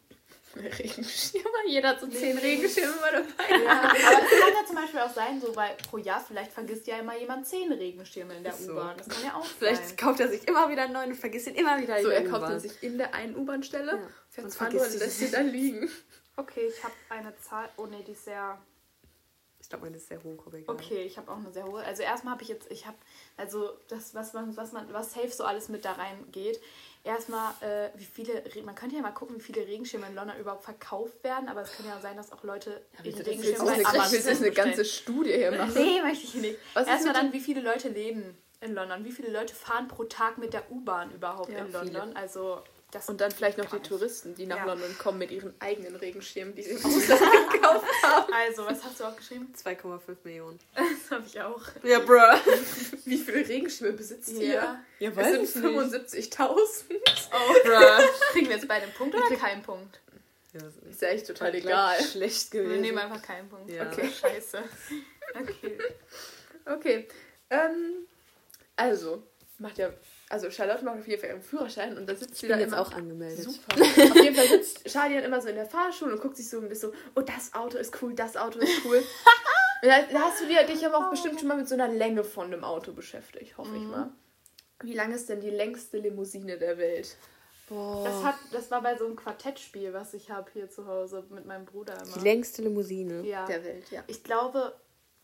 [0.57, 1.49] Regenschirme?
[1.67, 3.65] Jeder hat so zehn Regenschirme mal dabei.
[3.65, 6.87] ja, aber es kann ja zum Beispiel auch sein, so weil pro Jahr vielleicht vergisst
[6.87, 8.73] ja immer jemand zehn Regenschirme in der so.
[8.73, 8.97] U-Bahn.
[8.97, 9.97] Das kann ja auch Vielleicht sein.
[9.97, 12.31] kauft er sich immer wieder einen neuen und vergisst ihn immer wieder So, in er
[12.31, 14.09] kauft ihn sich in der einen U-Bahn-Stelle, Ja.
[14.31, 15.29] fährt Und und sie lässt sich.
[15.29, 15.91] sie da liegen.
[16.37, 17.69] Okay, ich habe eine Zahl.
[17.77, 18.59] Oh nee, die ist sehr.
[19.61, 20.75] Ich glaube, meine ist sehr hoch, aber egal.
[20.75, 21.83] Okay, ich habe auch eine sehr hohe.
[21.85, 22.97] Also erstmal habe ich jetzt, ich habe,
[23.37, 26.61] also das, was man, was man, was safe so alles mit da reingeht.
[27.05, 30.65] Erstmal, äh, wie viele, man könnte ja mal gucken, wie viele Regenschirme in London überhaupt
[30.65, 33.87] verkauft werden, aber es kann ja sein, dass auch Leute Willst ihre Regenschirme bei eine,
[33.87, 35.75] Amazon willst jetzt eine ganze Studie hier machen?
[35.75, 36.59] Nee, möchte ich nicht.
[36.75, 39.05] Erstmal dann, wie viele Leute leben in London?
[39.05, 42.03] Wie viele Leute fahren pro Tag mit der U-Bahn überhaupt Ja, in London?
[42.09, 42.17] viele.
[42.17, 43.87] Also, das Und dann vielleicht noch die nicht.
[43.89, 44.65] Touristen, die nach Ja.
[44.65, 48.33] London kommen mit ihren eigenen Regenschirmen, die sie im Ausland gekauft haben.
[48.33, 49.53] Also, was hast du auch geschrieben?
[49.63, 50.59] 2,5 Millionen.
[51.09, 51.61] Das habe ich auch.
[51.83, 52.17] Ja, bruh.
[53.05, 54.55] Wie viele Regenschirme besitzt ihr?
[54.55, 54.85] Ja.
[54.99, 56.49] Ja, Es sind 75.000.
[57.33, 58.07] Oh, bruh.
[58.33, 60.01] Kriegen wir jetzt beide einen Punkt oder keinen Punkt?
[60.55, 62.03] Ja, das ist ja echt total gleich egal.
[62.03, 62.81] schlecht Wir gewesen.
[62.81, 63.71] nehmen einfach keinen Punkt.
[63.71, 63.87] Ja.
[63.91, 64.63] Okay, scheiße.
[65.39, 65.79] Okay.
[66.65, 67.09] Okay.
[67.51, 68.07] Ähm,
[68.77, 69.23] also,
[69.59, 69.91] macht ja.
[70.31, 72.65] Also Charlotte macht auf jeden Fall ihren Führerschein und da sitzt sie Ich bin da
[72.65, 72.83] jetzt immer.
[72.83, 73.45] auch angemeldet.
[73.45, 73.75] Super.
[73.81, 76.59] Auf jeden Fall sitzt Charlie dann immer so in der Fahrschule und guckt sich so
[76.59, 79.03] ein bisschen so, oh, das Auto ist cool, das Auto ist cool.
[79.81, 82.25] Da, da hast du dir, dich aber auch bestimmt schon mal mit so einer Länge
[82.25, 84.11] von einem Auto beschäftigt, hoffe ich mal.
[84.83, 87.17] Wie lang ist denn die längste Limousine der Welt?
[87.69, 88.03] Boah.
[88.05, 91.47] Das, hat, das war bei so einem Quartettspiel, was ich habe hier zu Hause mit
[91.47, 92.23] meinem Bruder die immer.
[92.23, 93.23] längste Limousine.
[93.25, 93.47] Ja.
[93.47, 94.03] Der Welt, ja.
[94.09, 94.75] Ich glaube,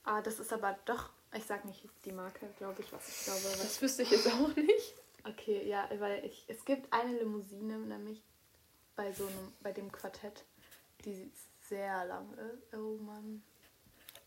[0.05, 3.57] ah, das ist aber doch, Ich sag nicht die Marke, glaube ich, was ich glaube.
[3.59, 4.95] Das wüsste ich jetzt auch nicht.
[5.25, 8.23] Okay, ja, weil ich, es gibt eine Limousine, nämlich
[8.95, 10.45] bei so einem, bei dem Quartett,
[11.05, 11.31] die
[11.69, 12.75] sehr lang ist.
[12.75, 13.43] Oh Mann.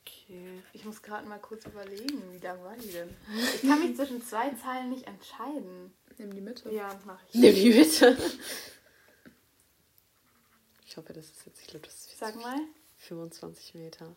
[0.02, 0.64] Okay.
[0.74, 3.16] Ich muss gerade mal kurz überlegen, wie lang war die denn?
[3.56, 5.94] Ich kann mich zwischen zwei Zahlen nicht entscheiden.
[6.18, 6.72] Nimm die Mitte.
[6.72, 7.36] Ja, mach ich.
[7.36, 8.18] Nimm die bitte.
[10.86, 12.60] Ich hoffe, das ist jetzt, ich glaube, das ist Sag mal.
[12.98, 14.16] 25 Meter.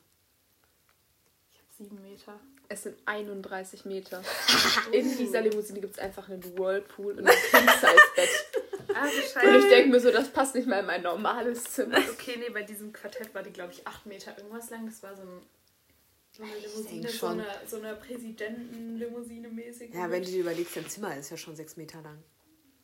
[1.80, 2.38] Sieben Meter.
[2.68, 4.22] Es sind 31 Meter.
[4.92, 8.28] In dieser Limousine gibt es einfach einen Whirlpool und ein King-Size-Bett.
[8.92, 11.98] Ah, Und ich denke mir so, das passt nicht mal in mein normales Zimmer.
[12.10, 14.84] Okay, nee, bei diesem Quartett war die, glaube ich, acht Meter irgendwas lang.
[14.86, 15.40] Das war so, ein,
[16.32, 19.94] so eine Limousine, so eine, so eine Präsidentenlimousine mäßig.
[19.94, 22.18] Ja, wenn du dir überlegst, dein Zimmer ist ja schon 6 Meter lang.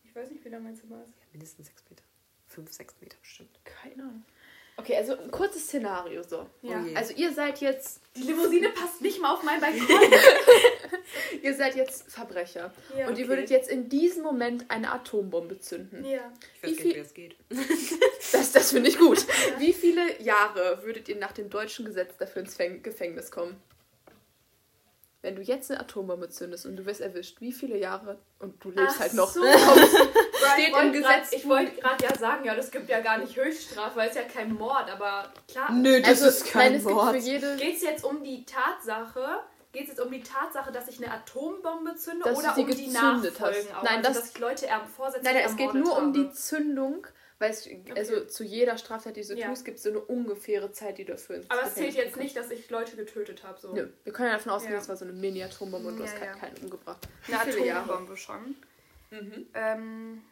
[0.04, 1.10] Ich weiß nicht, wie lang mein Zimmer ist.
[1.10, 2.04] Ja, mindestens 6 Meter.
[2.46, 3.58] 5, 6 Meter bestimmt.
[3.64, 4.24] Keine Ahnung.
[4.78, 6.46] Okay, also ein kurzes Szenario so.
[6.62, 6.84] Ja.
[6.86, 6.94] Oh.
[6.96, 9.86] Also ihr seid jetzt, Die Limousine passt nicht mal auf meinen Balkon.
[11.42, 12.72] ihr seid jetzt Verbrecher.
[12.96, 16.04] Ja, und ihr würdet jetzt in diesem Moment eine Atombombe zünden.
[16.04, 16.30] ja.
[16.62, 17.36] Ich weiß gar nicht, wie das geht.
[18.32, 19.24] Das, das finde ich gut.
[19.58, 23.56] Wie viele Jahre würdet ihr nach dem deutschen Gesetz dafür ins Fäng- Gefängnis kommen?
[25.26, 28.70] Wenn du jetzt eine Atombombe zündest und du wirst erwischt, wie viele Jahre und du
[28.70, 29.28] lebst Ach halt noch?
[29.28, 29.42] so.
[30.52, 31.32] Steht im wollte grad- Gesetz.
[31.32, 34.22] Ich wollte gerade ja sagen, ja, das gibt ja gar nicht Höchststrafe, weil es ja
[34.22, 35.72] kein Mord, aber klar.
[35.72, 37.56] Nö, das Also, ist kein nein, jede.
[37.56, 39.40] Geht es jetzt um die Tatsache,
[39.72, 42.86] geht es jetzt um die Tatsache, dass ich eine Atombombe zünde Dass oder um die
[42.86, 43.74] Nachfolgen hast.
[43.76, 43.82] auch?
[43.82, 46.20] Nein, also, das- dass ich Leute erm vorsätzlich Nein, nein, es geht nur um die
[46.26, 46.32] habe.
[46.34, 47.06] Zündung,
[47.38, 49.48] weil es, also zu jeder Straftat, die du Ja.
[49.48, 52.16] tust, gibt es so eine ungefähre Zeit, die du dafür ins Aber es zählt jetzt
[52.16, 53.60] nicht, dass ich Leute getötet habe.
[53.60, 53.72] So.
[53.74, 54.78] Nö, wir können ja davon ausgehen, Ja.
[54.78, 56.40] das war so eine Mini-Atombombe und du Ja, hast keinen, ja.
[56.40, 57.06] keinen umgebracht.
[57.28, 57.40] Eine?
[57.76, 58.56] Atombombe schon.
[59.10, 59.46] Mhm.
[59.54, 60.22] Ähm,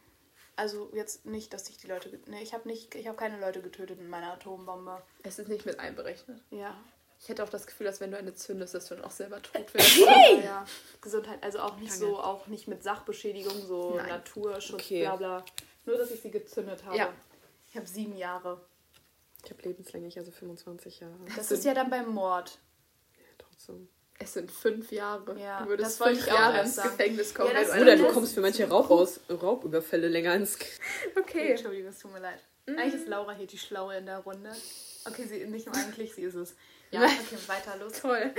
[0.55, 2.17] also jetzt nicht, dass ich die Leute...
[2.27, 5.01] Nee, ich habe nicht, ich habe keine Leute getötet mit meiner Atombombe.
[5.23, 6.41] Es ist nicht mit einberechnet.
[6.49, 6.75] Ja.
[7.21, 9.41] Ich hätte auch das Gefühl, dass wenn du eine zündest, dass du dann auch selber
[9.41, 9.97] tot wirst.
[9.97, 10.65] Ja, ja.
[11.01, 12.05] Gesundheit, also auch nicht Danke.
[12.07, 14.09] so, auch nicht mit Sachbeschädigung, so Nein.
[14.09, 15.01] Naturschutz, Okay.
[15.03, 15.45] bla bla.
[15.85, 16.97] Nur, dass ich sie gezündet habe.
[16.97, 17.13] Ja.
[17.67, 18.61] Ich habe sieben Jahre.
[19.43, 21.13] Ich habe lebenslänglich, also 25 Jahre.
[21.35, 22.59] Das ist ja dann beim Mord.
[23.17, 23.87] Ja, trotzdem.
[24.17, 25.37] Es sind fünf Jahre.
[25.39, 26.77] Ja, du würdest das fünf Jahre ins.
[26.77, 27.51] Gefängnis kommen.
[27.53, 30.57] Ja, das Oder du kommst für manche Raub aus, Raubüberfälle länger ins.
[31.19, 31.51] Okay.
[31.51, 32.39] Entschuldigung, es tut mir leid.
[32.67, 34.51] Eigentlich ist Laura hier die Schlaue in der Runde.
[35.05, 36.55] Okay, sie nicht nur eigentlich, sie ist es.
[36.95, 37.93] Ja, okay, weiter los.
[38.01, 38.33] Toll.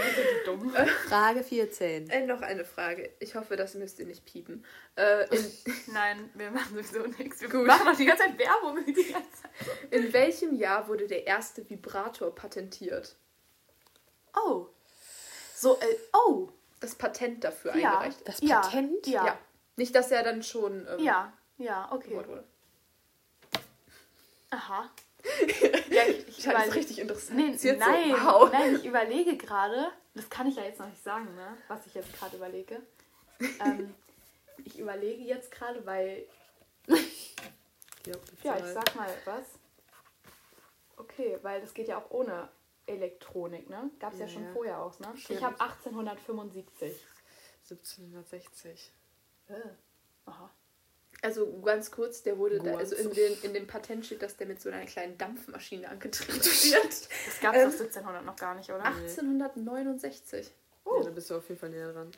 [0.45, 0.75] Dumm.
[1.09, 2.11] Frage 14.
[2.11, 3.13] Äh, noch eine Frage.
[3.21, 4.65] Ich hoffe, das müsst ihr nicht piepen.
[4.97, 5.53] Äh, in,
[5.93, 7.41] Nein, wir machen sowieso nichts.
[7.41, 7.67] Wir Gut.
[7.67, 8.85] machen doch die ganze Zeit Werbung.
[8.87, 9.51] Die ganze Zeit.
[9.91, 13.17] in welchem Jahr wurde der erste Vibrator patentiert?
[14.35, 14.67] Oh.
[15.55, 16.49] So, äh, oh.
[16.81, 17.99] Das Patent dafür Ja.
[17.99, 18.29] eingereicht.
[18.29, 19.07] Das Patent?
[19.07, 19.27] Ja.
[19.27, 19.39] Ja.
[19.77, 22.15] Nicht, dass er dann schon ähm, Ja, ja, okay.
[22.15, 22.45] wurde.
[24.51, 24.91] Aha.
[25.91, 27.37] Ja, ich, ich Ich fand das überle- richtig interessant.
[27.39, 28.53] Nee, jetzt nein, So, wow.
[28.53, 31.57] nein, ich überlege gerade, das kann ich ja jetzt noch nicht sagen, ne?
[31.69, 32.81] was ich jetzt gerade überlege.
[33.61, 33.95] Ähm,
[34.65, 36.27] ich überlege jetzt gerade, weil,
[36.89, 39.45] Ja, ja, ich sag mal was.
[40.97, 42.49] Okay, weil das geht ja auch ohne
[42.87, 43.91] Elektronik, ne?
[43.99, 45.13] Gab es ja, Ja, schon vorher aus, ne?
[45.17, 45.39] Stimmt.
[45.41, 47.05] Ich habe 1875.
[47.69, 48.93] 1760.
[49.49, 49.55] Äh,
[50.27, 50.51] Aha.
[51.23, 54.47] Also ganz kurz, der wurde da, also in, den, in dem Patent steht, dass der
[54.47, 57.09] mit so einer kleinen Dampfmaschine angetrieben wird.
[57.27, 58.85] Das gab es Ähm, doch 1700 noch gar nicht, oder?
[58.85, 60.51] 1869.
[60.87, 62.11] Ja, da bist du auf jeden Fall näher dran.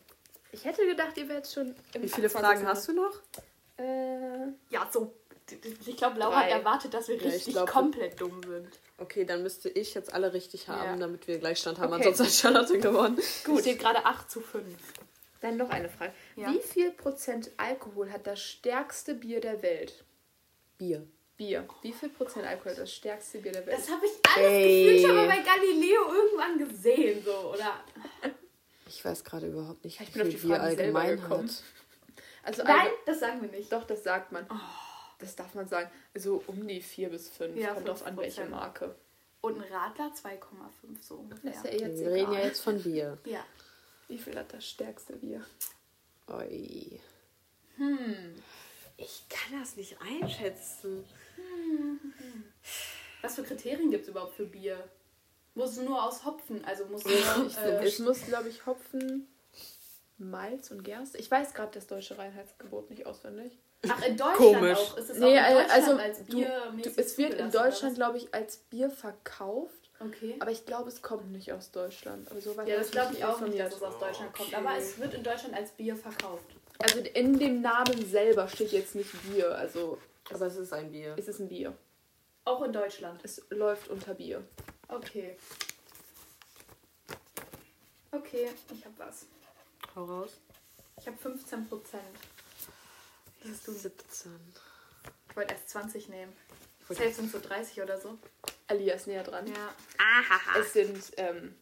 [0.53, 2.33] Ich hätte gedacht, ihr wärt schon im Wie viele 20.
[2.33, 3.21] Fragen hast du noch?
[3.79, 5.15] Äh, Ja, so.
[5.87, 6.51] Ich glaube, Laura Drei.
[6.51, 8.69] erwartet, dass wir Ja, ich richtig glaub- komplett dumm sind.
[8.99, 10.97] Okay, dann müsste ich jetzt alle richtig haben, Ja.
[11.07, 11.93] damit wir Gleichstand haben.
[11.95, 12.09] Okay.
[12.09, 13.19] Ansonsten hat Charlotte gewonnen.
[13.45, 13.61] Gut.
[13.61, 14.65] steht gerade 8 zu 5.
[15.41, 16.13] dann noch eine Frage.
[16.37, 16.53] Ja.
[16.53, 20.05] Wie viel Prozent Alkohol hat das stärkste Bier der Welt?
[20.79, 21.07] Bier.
[21.37, 21.67] Bier.
[21.83, 23.79] Wie viel Prozent Alkohol hat das stärkste Bier der Welt?
[23.79, 24.85] Das habe ich alles Ey.
[24.85, 27.75] gefühlt schon mal bei Galileo irgendwann gesehen, so, oder?
[28.91, 31.47] Ich weiß gerade überhaupt nicht, wie Ich bin auf viel die Bier allgemein gekommen.
[31.49, 31.63] hat.
[32.43, 33.71] also Nein, also- das sagen wir nicht.
[33.71, 34.47] doch, das sagt man.
[35.19, 35.91] Das darf man sagen.
[36.15, 37.55] Also um die 4 bis 5.
[37.59, 38.49] Ja, Kommt drauf an, welche 5%.
[38.49, 38.95] Marke.
[39.43, 41.51] Und ein Radler 2,5 so ungefähr.
[41.53, 42.45] Das ist ja jetzt Wir reden ja egal.
[42.49, 43.19] jetzt von Bier.
[43.27, 43.45] Ja.
[44.09, 45.45] Wie viel hat das stärkste Bier?
[46.29, 47.01] Oi.
[47.77, 48.35] Hm.
[48.97, 51.05] Ich kann das nicht einschätzen.
[53.23, 54.83] Was für Kriterien gibt es überhaupt für Bier?
[55.55, 57.15] Muss es nur aus Hopfen, also muss nur,
[57.47, 59.29] Ich äh, Es muss, glaube ich, Hopfen,
[60.17, 61.19] Malz und Gerste.
[61.19, 63.59] Ich weiß gerade das deutsche Reinheitsgebot nicht auswendig.
[63.89, 64.79] Ach, in Deutschland Komisch.
[64.79, 64.97] auch.
[64.97, 66.45] Ist es Nee, auch in Deutschland also als du,
[66.83, 69.88] du, es wird in Deutschland, glaube ich, als Bier verkauft.
[70.01, 70.37] Okay.
[70.39, 72.31] Aber ich glaube, es kommt nicht aus Deutschland.
[72.31, 74.55] Aber so weit Ja, das glaube ich auch nicht, dass es aus Deutschland kommt.
[74.55, 76.45] Aber es wird in Deutschland als Bier verkauft.
[76.79, 79.57] Also in dem Namen selber steht jetzt nicht Bier.
[79.57, 79.99] Also
[80.33, 81.19] Aber es ist ein Bier.
[81.19, 81.77] ist es ein Bier.
[82.45, 83.21] Auch in Deutschland.
[83.25, 84.45] Es läuft unter Bier.
[84.89, 85.37] Okay.
[88.13, 89.27] Okay, ich habe was.
[89.95, 90.39] Hau raus.
[91.01, 92.03] Ich habe 15 Prozent.
[93.43, 94.33] Das ist du 17.
[95.29, 96.33] Ich wollte erst 20 nehmen.
[96.89, 98.19] Safe sind so 30 oder so.
[98.69, 99.47] Alia ist näher dran.
[99.47, 100.61] Ja.
[100.61, 101.55] Es sind ähm,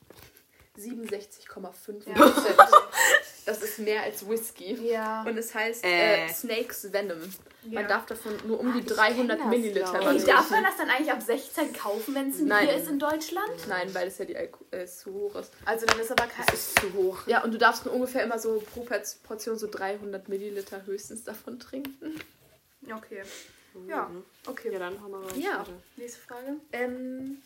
[0.78, 2.14] 67,5 Ja.
[2.14, 2.56] Prozent.
[3.46, 4.74] Das ist mehr als Whisky.
[4.90, 5.22] Ja.
[5.22, 6.24] Und es heißt Äh.
[6.24, 7.20] äh, Snakes Venom.
[7.62, 7.82] Man Ja.
[7.84, 9.94] darf davon nur um die ich kenn 300 das, Milliliter.
[10.00, 10.26] Ey, trinken.
[10.26, 12.66] darf man das dann eigentlich ab 16 kaufen, wenn es ein Nein.
[12.66, 13.68] Bier ist in Deutschland?
[13.68, 15.52] Nein, weil es ja die Alko äh, zu hoch ist.
[15.64, 16.44] Also dann ist aber kein...
[16.44, 17.18] Das ist zu hoch.
[17.28, 18.84] Ja, und du darfst nur ungefähr immer so pro
[19.22, 22.20] Portion so 300 Milliliter höchstens davon trinken.
[22.92, 23.22] Okay.
[23.88, 24.10] Ja,
[24.46, 24.72] okay.
[24.72, 25.32] Ja, dann mal raus.
[25.36, 25.58] Ja.
[25.60, 25.76] bitte.
[25.96, 26.56] Nächste Frage.
[26.72, 27.42] Ähm,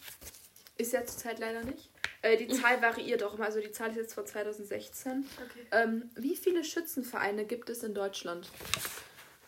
[0.77, 1.90] ist ja zurzeit leider nicht.
[2.23, 3.47] Äh, die Zahl variiert auch immer.
[3.47, 5.27] Also die Zahl ist jetzt von 2016.
[5.37, 5.66] Okay.
[5.73, 8.49] Ähm, wie viele Schützenvereine gibt es in Deutschland?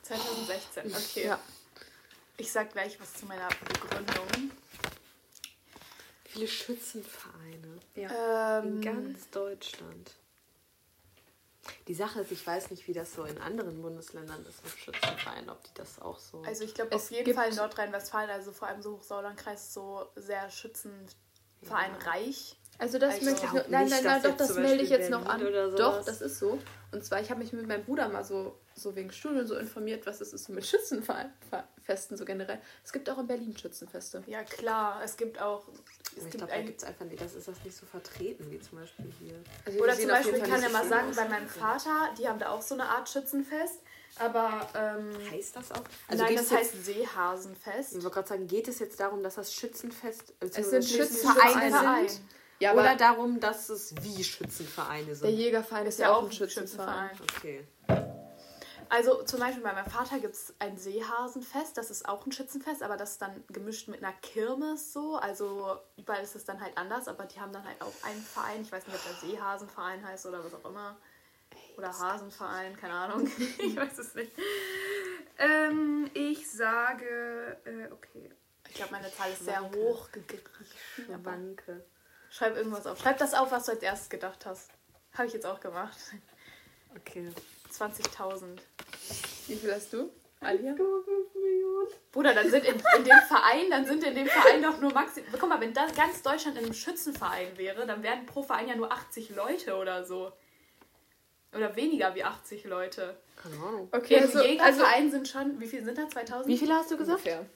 [0.03, 0.93] 2016.
[0.95, 1.27] Okay.
[1.27, 1.41] Ja.
[2.39, 4.51] Ich sag gleich was zu meiner Begründung.
[6.25, 7.79] Viele Schützenvereine.
[7.95, 8.59] ja.
[8.61, 10.13] Ähm, In ganz Deutschland.
[11.89, 15.51] Die Sache ist, ich weiß nicht, wie das so in anderen Bundesländern ist mit Schützenvereinen,
[15.51, 16.43] ob die das auch so.
[16.43, 20.07] Also ich glaube Es auf jeden Fall in Nordrhein-Westfalen, also vor allem so Hochsauerlandkreis, so
[20.17, 22.59] sehr schützenvereinreich.
[22.79, 25.25] Also das Also möchte ich nur, nein, nein, nein, doch, das melde ich jetzt noch
[25.27, 25.41] an.
[25.77, 26.59] Doch, das ist so.
[26.91, 30.07] Und zwar, ich habe mich mit meinem Bruder mal so, so wegen Studien so informiert,
[30.07, 32.61] was es ist so mit Schützenfesten so generell.
[32.85, 34.23] Es gibt auch in Berlin Schützenfeste.
[34.27, 35.65] Ja klar, es gibt auch...
[36.17, 38.51] Es ich gibt glaube, da gibt es einfach nicht, das ist das nicht so vertreten
[38.51, 39.35] wie zum Beispiel hier.
[39.65, 41.17] Also oder zum Beispiel, ich kann ja mal sagen, aus.
[41.17, 43.81] bei meinem Vater, die haben da auch so eine Art Schützenfest.
[44.19, 45.83] Aber ähm, Heißt das auch?
[46.11, 47.97] nein, geht das es heißt Seehasenfest.
[47.97, 51.71] Ich wollte gerade sagen, geht es jetzt darum, dass das Schützenfest äh, sind beziehungsweise Schützenvereine
[51.71, 52.09] Verein.
[52.09, 52.23] sind?
[52.63, 55.31] Ja, aber oder darum, dass es wie Schützenvereine der sind?
[55.31, 57.11] Jägerverein ist Ist ja auch ein Schützenverein.
[57.39, 57.67] Okay.
[58.93, 62.83] Also zum Beispiel bei meinem Vater gibt es ein Seehasenfest, das ist auch ein Schützenfest,
[62.83, 65.17] aber das ist dann gemischt mit einer Kirmes so.
[65.17, 68.61] Also überall ist es dann halt anders, aber die haben dann halt auch einen Verein.
[68.61, 70.99] Ich weiß nicht, ob der Seehasenverein heißt oder was auch immer.
[71.79, 73.31] Oder Hasenverein, keine Ahnung.
[73.59, 74.33] ich weiß es nicht.
[75.39, 78.31] Ähm, ich sage, äh, okay.
[78.69, 80.67] Ich glaube, meine Zahl ist sehr hoch gegriffen.
[81.23, 81.83] Banke.
[82.29, 83.01] Schreib irgendwas auf.
[83.01, 84.71] Schreib das auf, was du als erstes gedacht hast.
[85.15, 85.97] Habe ich jetzt auch gemacht.
[86.95, 87.33] Okay.
[87.73, 88.59] 20.000.
[89.49, 90.11] Wie viel hast du?
[90.41, 90.75] Alia?
[92.11, 95.31] Bruder, dann sind in, in dem Verein, dann sind in dem Verein doch nur maximal.
[95.39, 98.75] Guck mal, wenn das ganz Deutschland in einem Schützenverein wäre, dann wären pro Verein ja
[98.75, 100.33] nur 80 Leute oder so.
[101.55, 103.17] Oder weniger wie 80 Leute.
[103.37, 103.89] Keine Ahnung.
[103.93, 106.09] Okay, also, also Jägerverein sind schon, wie viel sind da?
[106.09, 106.47] 2000?
[106.47, 107.21] Wie viele hast du gesagt?
[107.21, 107.47] ungefähr.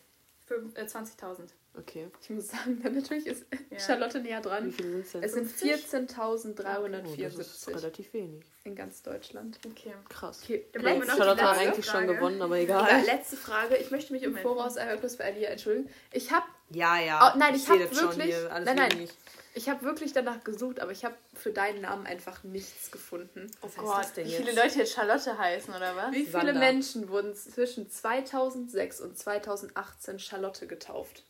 [0.75, 1.49] Äh, 20.000.
[1.79, 2.09] Okay.
[2.23, 3.79] Ich muss sagen, dann natürlich ist Ja.
[3.79, 4.73] Charlotte näher Wie dran.
[4.73, 5.23] viele sind es denn?
[5.23, 5.69] Es sind 50?
[5.69, 8.45] Oh, das ist 14.374 relativ wenig.
[8.65, 9.59] in ganz Deutschland.
[9.67, 9.93] Okay.
[10.09, 10.41] Krass.
[10.43, 12.15] Okay, die Charlotte hat eigentlich schon Frage.
[12.15, 13.03] gewonnen, aber Ja, egal.
[13.05, 13.77] letzte Frage.
[13.77, 14.37] Ich möchte mich im.
[14.37, 15.91] Voraus einmal kurz bei Alia entschuldigen.
[16.13, 17.33] Ich habe Ja, ja.
[17.35, 18.53] Oh, nein, ich seh hab das schon wirklich- Hier.
[18.53, 18.93] Alles nein, nein.
[18.93, 19.11] wenig.
[19.55, 23.51] ich hab wirklich danach gesucht, aber ich habe für deinen Namen einfach nichts gefunden.
[23.61, 26.13] Was Gott, heißt das denn wie viele Leute jetzt Charlotte heißen, oder was?
[26.13, 26.55] Wie viele Sander.
[26.55, 31.23] Menschen wurden zwischen 2006 und 2018 Charlotte getauft?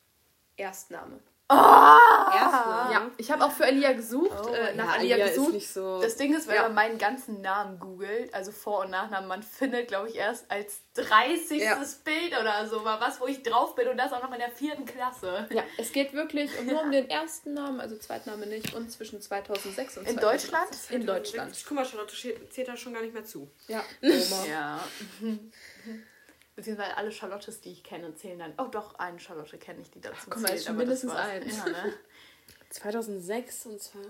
[0.56, 1.20] Erstname.
[1.48, 2.92] Erstmal.
[2.92, 5.52] Ja, ich habe auch für Alia gesucht, Oh, äh, nach ja, Alia Alia ist gesucht.
[5.52, 6.00] nicht so.
[6.02, 6.62] Das Ding ist, wenn Ja.
[6.62, 10.80] man meinen ganzen Namen googelt, also Vor- und Nachnamen, man findet, glaube ich, erst als
[10.94, 11.62] 30.
[11.62, 11.80] Ja.
[12.04, 14.50] Bild oder so mal was, wo ich drauf bin und das auch noch in der
[14.50, 15.46] vierten Klasse.
[15.50, 19.98] Ja, es geht wirklich nur um den ersten Namen, also Zweitname nicht, und zwischen 2006
[19.98, 20.20] und In 2018.
[20.20, 20.90] Deutschland?
[20.90, 21.64] In Deutschland.
[21.68, 22.16] Guck mal, Charlotte
[22.50, 23.48] zählt da schon gar nicht mehr zu.
[23.68, 24.44] Ja, Oma.
[24.50, 24.80] Ja.
[26.56, 28.54] Beziehungsweise alle Charlottes, die ich kenne, zählen dann.
[28.58, 30.58] Oh, doch, eine Charlotte kenne ich, die dazu Guck mal, zählt.
[30.60, 31.56] ist schon aber mindestens eins.
[31.58, 31.92] Ja, ne?
[32.70, 34.02] 2006 und zwar.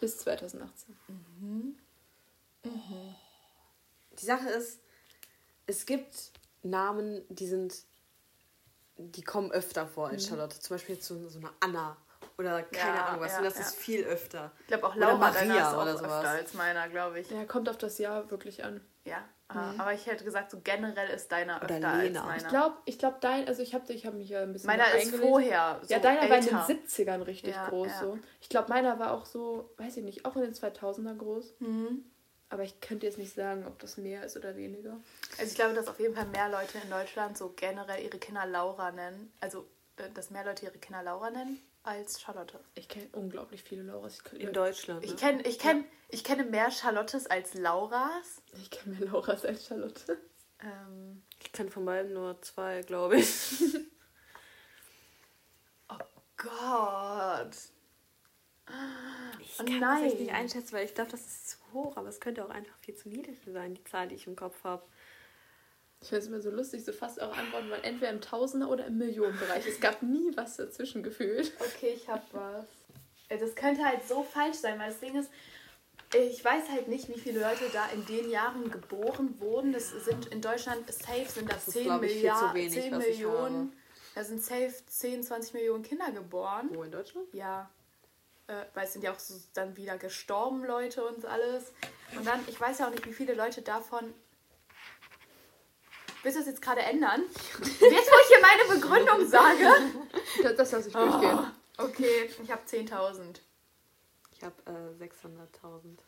[0.00, 0.96] Bis 2018.
[4.20, 4.80] Die Sache ist,
[5.66, 7.74] es gibt Namen, die sind.
[8.98, 10.58] Die kommen öfter vor als Charlotte.
[10.60, 11.96] Zum Beispiel jetzt so, so eine Anna
[12.36, 13.32] oder keine Ja, Ahnung was.
[13.32, 13.60] ja, und das ja.
[13.62, 14.52] ist viel öfter.
[14.60, 16.12] Ich glaube auch Oder Laura deiner Maria ist auch oder sowas.
[16.12, 17.30] öfter als meiner, glaube ich.
[17.30, 18.80] Ja, kommt auf das Jahr wirklich an.
[19.04, 19.24] Ja.
[19.54, 22.22] Ah, Aber ich hätte gesagt, so generell ist deiner Oder öfter als Lena.
[22.24, 22.36] meiner.
[22.42, 24.86] Ich glaube, ich glaube, dein, also ich habe ich hab mich ja ein bisschen meiner
[24.88, 25.20] ist eingelesen.
[25.20, 25.78] vorher.
[25.82, 26.66] So ja, deiner war in den älter.
[26.72, 28.00] 70ern richtig Ja, groß ja.
[28.00, 28.18] so.
[28.40, 31.54] Ich glaube, meiner war auch so, weiß ich nicht, auch in den 2000er groß.
[31.60, 32.04] Mhm.
[32.48, 35.00] Aber ich könnte jetzt nicht sagen, ob das mehr ist oder weniger.
[35.38, 38.44] Also ich glaube, dass auf jeden Fall mehr Leute in Deutschland so generell ihre Kinder
[38.46, 39.32] Laura nennen.
[39.40, 42.60] Also, äh, dass mehr Leute ihre Kinder Laura nennen als Charlotte.
[42.74, 44.18] Ich kenne unglaublich viele Lauras.
[44.32, 45.04] Ich, In kenn- Deutschland.
[45.04, 45.16] Ich Ne?
[45.16, 48.42] kenne ich kenn, ich kenne mehr Charlottes als Lauras.
[48.54, 50.18] ich kenne mehr Lauras als Charlotte.
[50.60, 53.60] Ähm, Ich kann von beiden nur zwei, glaube ich.
[56.36, 57.56] Gott.
[59.40, 60.02] Ich Oh kann nein.
[60.04, 62.50] das echt nicht einschätzen, weil ich glaube, das ist zu hoch, aber es könnte auch
[62.50, 64.82] einfach viel zu niedrig sein, die Zahl, die ich im Kopf habe.
[66.02, 68.86] Ich finde es immer so lustig, so fast auch Antworten waren entweder im Tausender- oder
[68.86, 69.66] im Millionenbereich.
[69.66, 71.52] Es gab nie was dazwischen gefühlt.
[71.60, 72.66] Okay, ich hab was.
[73.28, 75.30] Äh, Das könnte halt so falsch sein, weil das Ding ist,
[76.14, 79.72] Ich weiß halt nicht, wie viele Leute da in den Jahren geboren wurden.
[79.72, 82.72] Das sind in Deutschland safe sind das, ist, 10 glaub ich, viel zu Milliarden, wenig,
[82.82, 83.72] 10 was ich Millionen.
[84.14, 86.68] Da sind safe 10, 20 Millionen Kinder geboren.
[86.74, 87.32] Wo in Deutschland?
[87.32, 87.70] Ja.
[88.48, 91.72] Äh, weil es sind ja auch so dann wieder gestorben Leute und alles.
[92.14, 94.12] Und dann, ich weiß ja auch nicht, wie viele Leute davon.
[96.22, 97.22] Willst du das jetzt gerade ändern?
[97.60, 99.64] Jetzt, wo ich hier meine Begründung sage.
[100.42, 101.38] Das, das lasse ich durchgehen.
[101.78, 103.40] Oh, okay, ich habe 10.000.
[104.32, 105.98] Ich habe äh, 600.000.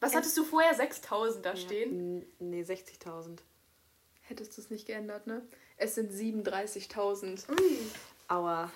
[0.00, 0.74] Was hattest du vorher?
[0.78, 2.20] 6.000 da stehen?
[2.20, 3.38] N- Nee, 60.000.
[4.22, 5.42] Hättest du es nicht geändert, ne?
[5.76, 7.44] Es sind 37.000.
[8.28, 8.70] Aua.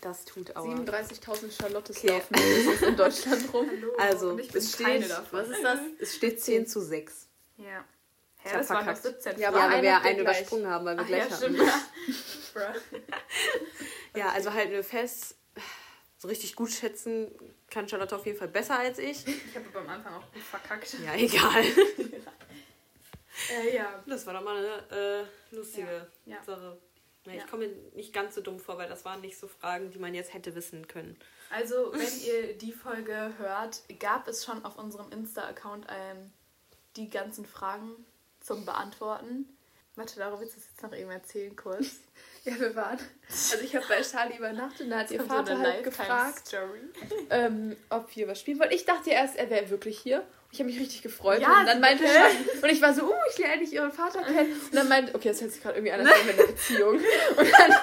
[0.00, 0.66] Das tut Aua.
[0.74, 2.08] 37.000 Charlottes Okay.
[2.08, 3.68] laufen in Deutschland rum.
[3.98, 5.38] Also, Und ich bin es keine steht, davon.
[5.40, 5.78] was ist das?
[6.00, 7.26] Es steht 10 zu 6.
[7.58, 7.84] Ja.
[8.44, 9.02] Ich hab das waren verkackt.
[9.02, 10.38] 17 Ja, Ja, aber aber einer wir einen gleich.
[10.40, 11.54] übersprungen haben, weil wir Ach, gleich ja, hatten.
[11.56, 11.60] stimmt.
[12.54, 12.74] Ja.
[14.16, 15.34] Ja, also halten wir fest,
[16.18, 17.32] so richtig gut schätzen
[17.68, 19.26] kann Charlotte auf jeden Fall besser als ich.
[19.26, 20.94] Ich habe am Anfang auch gut verkackt.
[21.04, 21.64] Ja, egal.
[23.50, 24.02] Äh, ja.
[24.06, 26.36] Das war doch mal eine äh, lustige Ja.
[26.36, 26.44] Ja.
[26.44, 26.78] Sache.
[27.26, 27.46] Ja, ich Ja.
[27.48, 30.14] komme mir nicht ganz so dumm vor, weil das waren nicht so Fragen, die man
[30.14, 31.18] jetzt hätte wissen können.
[31.50, 36.32] Also, wenn ihr die Folge hört, gab es schon auf unserem Insta-Account ähm,
[36.96, 37.90] die ganzen Fragen
[38.44, 39.48] zum Beantworten.
[39.96, 41.86] Warte, Laura, willst du das jetzt noch eben erzählen kurz?
[42.46, 42.98] Ja, wir waren.
[43.30, 46.54] Also ich habe bei Charlie übernachtet und da hat ihr So Vater eine halt gefragt,
[47.30, 48.70] ähm, ob wir was spielen wollen.
[48.70, 50.22] Ich dachte erst, er wäre wirklich hier.
[50.52, 51.40] Ich habe mich richtig gefreut.
[51.40, 52.04] Ja, und dann meinte?
[52.04, 54.52] Charlie, und ich war so, uh, ich lerne endlich ihren Vater kennen.
[54.62, 56.94] Und dann meinte, okay, das hört sich gerade irgendwie an, wären wir in einer Beziehung.
[57.36, 57.74] Und dann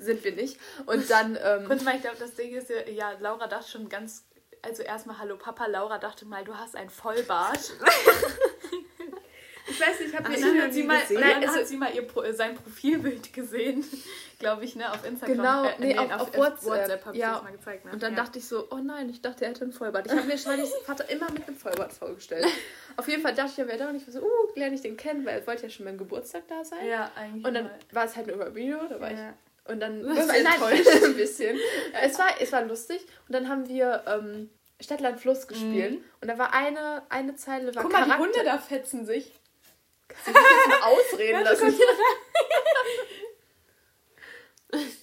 [0.00, 0.58] sind wir nicht.
[0.86, 3.90] Und dann, ähm, Kurz mal, ich glaube, das Ding ist ja, ja, Laura dachte schon
[3.90, 4.24] ganz.
[4.62, 7.74] Also erstmal Hallo Papa, Laura dachte mal, du hast ein Vollbart.
[9.74, 11.20] Ich weiß nicht, ich habe hat sie mal, gesehen.
[11.20, 13.84] Nein, hat also- sie mal ihr, Pro- sein Profilbild gesehen,
[14.38, 15.36] glaube ich, ne, auf Instagram.
[15.36, 17.32] Genau, Äh, nee, auf- auf WhatsApp, WhatsApp habe ich ja.
[17.34, 17.84] das mal gezeigt.
[17.84, 17.92] Ne?
[17.92, 18.22] Und dann ja.
[18.22, 20.06] dachte ich so, oh nein, ich dachte, er hätte ein Vollbart.
[20.06, 22.46] Ich habe mir Charlies Vater immer mit einem Vollbart vorgestellt.
[22.96, 24.82] Auf jeden Fall dachte ich, er wäre da und ich war so, uh, lerne ich
[24.82, 26.86] den kennen, weil er wollte ja schon beim Geburtstag da sein.
[26.86, 27.44] Ja, eigentlich.
[27.44, 27.78] Und dann mal.
[27.92, 29.30] war es halt nur über Video, da war Ja.
[29.30, 29.70] ich.
[29.72, 31.02] Und dann Das war nein, enttäuscht.
[31.04, 31.56] ein bisschen.
[31.92, 33.00] Ja, Es war, es war lustig.
[33.28, 36.02] Und dann haben wir ähm, Stadtland Fluss gespielt.
[36.20, 38.12] Und da war eine, eine Zeile war Guck mal, die.
[38.12, 39.32] Hunde da fetzen sich.
[40.24, 41.74] Sie müssen jetzt mal ausreden lassen.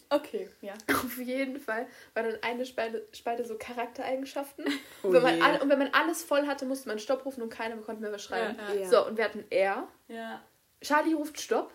[0.09, 0.73] Okay, ja.
[0.93, 4.65] Auf jeden Fall war dann eine Spalte, Spalte so Charaktereigenschaften.
[5.03, 5.41] Oh und, wenn man je.
[5.41, 8.11] alle, und wenn man alles voll hatte, musste man Stopp rufen und keiner konnte mehr
[8.11, 8.57] was schreiben.
[8.59, 8.89] Ja, ja.
[8.89, 9.87] So, und wir hatten er.
[10.09, 10.43] ja.
[10.83, 11.71] Charlie ruft Stopp.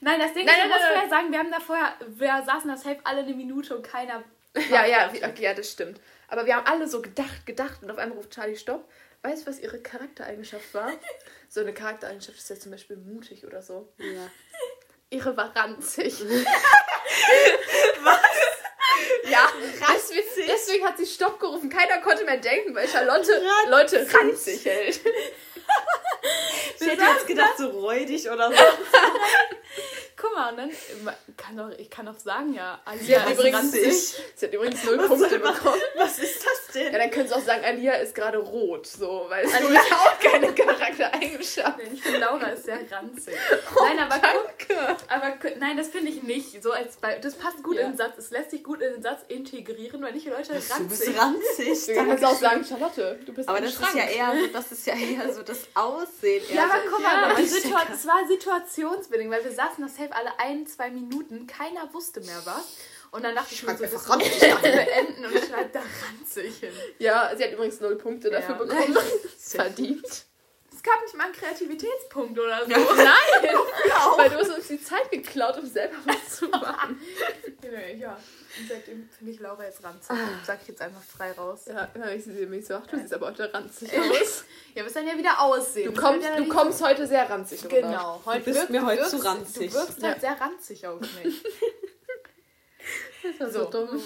[0.00, 1.92] Nein, das Ding Nein, ist, nein, ich muss nein, vorher sagen, wir haben da vorher,
[2.08, 4.24] wir saßen das safe alle eine Minute und keiner.
[4.70, 6.00] Ja, ja, wie- okay, ja, das stimmt.
[6.26, 8.88] Aber wir haben alle so gedacht, gedacht und auf einmal ruft Charlie Stopp.
[9.22, 10.90] Weißt du, was ihre Charaktereigenschaft war?
[11.48, 13.92] So eine Charaktereigenschaft ist ja zum Beispiel mutig oder so.
[13.98, 14.30] Ja.
[15.10, 16.20] Ihre war ranzig.
[18.02, 18.18] Was?
[19.30, 19.50] Ja,
[19.94, 21.70] deswegen, deswegen hat sie Stopp gerufen.
[21.70, 23.30] Keiner konnte mehr denken, weil Charlotte
[23.68, 25.00] Leute ranzig hält.
[26.80, 28.56] Ich hätte jetzt gedacht, so räudig oder so.
[30.20, 30.70] Guck mal, und dann
[31.36, 34.14] kann doch, ich kann doch sagen, ja, Alia hat, ist übrigens, ranzig.
[34.34, 35.80] sie hat übrigens null Punkte bekommen.
[35.96, 36.92] Was ist das denn?
[36.92, 40.18] Ja, dann können sie auch sagen, Alia ist gerade rot, so, weil es ist auch
[40.18, 41.78] keine Charaktereigenschaft.
[41.92, 43.34] Ich finde, Laura ist sehr ranzig.
[43.80, 44.96] nein, aber guck, Danke.
[45.08, 46.62] aber nein, das finde ich nicht.
[46.62, 47.82] So als bei, das passt gut Ja.
[47.82, 48.18] in den Satz.
[48.18, 50.88] Es lässt sich gut in den Satz integrieren, weil nicht Leute Du ranzig.
[50.88, 51.86] bist ranzig.
[51.86, 53.94] Du kannst auch sagen, Charlotte, du bist Aber das Schrank.
[53.94, 56.42] ist ja eher so, das ist ja eher so das Aussehen.
[56.48, 60.14] Ja, eher aber so, guck mal, ja es war situationsbedingt, weil wir saßen das safe
[60.16, 62.76] alle ein, zwei Minuten, keiner wusste mehr was.
[63.10, 66.58] Und dann dachte ich mir so, das einfach muss ich beenden und schreibe da ranzig
[66.58, 66.72] hin.
[66.98, 68.62] Ja, sie hat übrigens null Punkte dafür Ja.
[68.62, 68.98] bekommen.
[69.38, 70.24] Verdient.
[70.76, 72.68] Es gab nicht mal einen Kreativitätspunkt oder so.
[72.94, 73.56] Nein!
[74.16, 77.00] Weil du hast uns die Zeit geklaut, um selber was zu machen.
[77.62, 78.12] Nee, ja.
[78.58, 80.14] Und seitdem finde ich Laura jetzt ranzig.
[80.46, 81.62] Sag ich jetzt einfach frei raus.
[81.66, 84.44] Ja, immer wenn ich sie mich so, ach, du siehst aber heute ranzig aus.
[84.78, 85.92] Ja, wir dann ja wieder aussehen.
[85.92, 87.80] Du kommst, du kommst heute sehr ranzig rüber.
[87.80, 88.20] Genau.
[88.24, 89.72] Heute bist wirk- mir heute wirkst, zu ranzig.
[89.72, 90.08] Du wirkst Ja.
[90.10, 91.42] halt sehr ranzig auf mich.
[93.40, 93.70] Das ist so So.
[93.70, 94.00] dumm.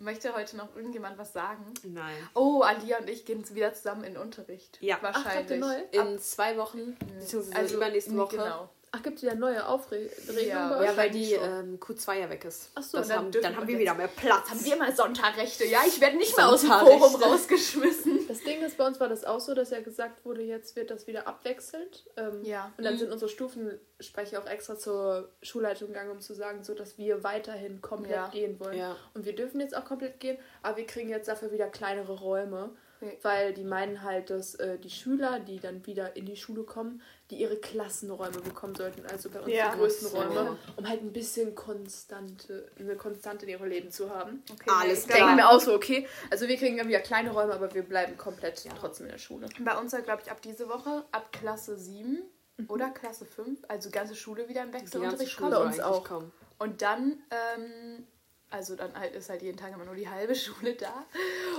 [0.00, 1.62] Möchte heute noch irgendjemand was sagen?
[1.84, 2.16] Nein.
[2.34, 4.78] Oh, Alia und ich gehen wieder zusammen in den Unterricht.
[4.80, 4.96] Ja.
[5.02, 5.50] Ach, habt Wahrscheinlich.
[5.50, 5.76] ihr neu?
[6.12, 8.36] In zwei Wochen, beziehungsweise also übernächste Woche.
[8.38, 8.70] Genau.
[8.94, 10.10] Ach, gibt es wieder neue Aufregung
[10.46, 10.82] Ja?
[10.84, 12.70] Ja, weil die ähm, Q2 ja weg ist.
[12.74, 14.50] Ach so, das dann haben, dann wir haben wir wieder mehr Platz.
[14.50, 15.64] Haben wir mal Sonntagrechte?
[15.64, 16.68] Ja, ich werde nicht mehr aus dem.
[16.70, 18.28] Forum rausgeschmissen.
[18.28, 20.90] Das Ding ist, bei uns war das auch so, dass ja gesagt wurde, jetzt wird
[20.90, 22.04] das wieder abwechselnd.
[22.18, 22.70] Ähm, Ja.
[22.76, 26.98] Und dann sind unsere Stufensprecher auch extra zur Schulleitung gegangen, um zu sagen, so dass
[26.98, 28.28] wir weiterhin komplett Ja.
[28.28, 28.76] gehen wollen.
[28.76, 28.96] Ja.
[29.14, 32.70] Und wir dürfen jetzt auch komplett gehen, aber wir kriegen jetzt dafür wieder kleinere Räume.
[33.02, 33.18] Okay.
[33.22, 37.02] weil die meinen halt, dass äh, die Schüler, die dann wieder in die Schule kommen,
[37.30, 39.72] die ihre Klassenräume bekommen sollten, also bei uns Ja.
[39.72, 40.08] die größten.
[40.08, 44.42] Räume, um halt ein bisschen konstante, eine Konstante in ihrem Leben zu haben.
[44.52, 45.34] Okay, Alles klar.
[45.34, 48.64] mir auch so, okay, also wir kriegen dann wieder kleine Räume, aber wir bleiben komplett
[48.78, 49.48] trotzdem in der Schule.
[49.60, 52.22] Bei uns soll, glaube ich, ab diese Woche, ab Klasse 7
[52.68, 55.62] oder Klasse 5, also ganze Schule wieder im Wechselunterricht Schule kommen.
[55.62, 56.04] soll uns auch.
[56.04, 56.32] kommen.
[56.58, 58.06] Und dann, ähm,
[58.52, 61.04] also dann halt ist halt jeden Tag immer nur die halbe Schule da.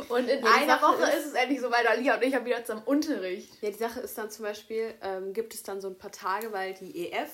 [0.09, 2.33] Und in die einer Sache Woche ist- ist es endlich so weit, Alia und ich
[2.35, 3.61] haben wieder zum Unterricht.
[3.61, 6.51] Ja, die Sache ist dann zum Beispiel, ähm, gibt es dann so ein paar Tage,
[6.53, 7.29] weil die EF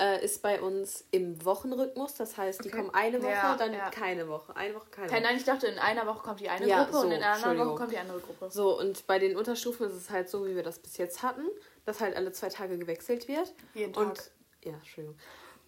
[0.00, 2.14] äh, ist bei uns im Wochenrhythmus.
[2.14, 2.76] Das heißt, die Okay.
[2.78, 3.90] kommen eine Woche, Ja, dann ja.
[3.90, 4.54] keine Woche.
[4.54, 5.20] Eine Woche, keine Woche.
[5.22, 7.32] nein, ich dachte, in einer Woche kommt die eine Ja, Gruppe und so, in einer
[7.32, 8.48] anderen Woche kommt die andere Gruppe.
[8.50, 11.42] So, und bei den Unterstufen ist es halt so, wie wir das bis jetzt hatten,
[11.84, 13.52] dass halt alle zwei Tage gewechselt wird.
[13.74, 14.30] Jeden Und, Tag.
[14.64, 15.18] ja, Entschuldigung.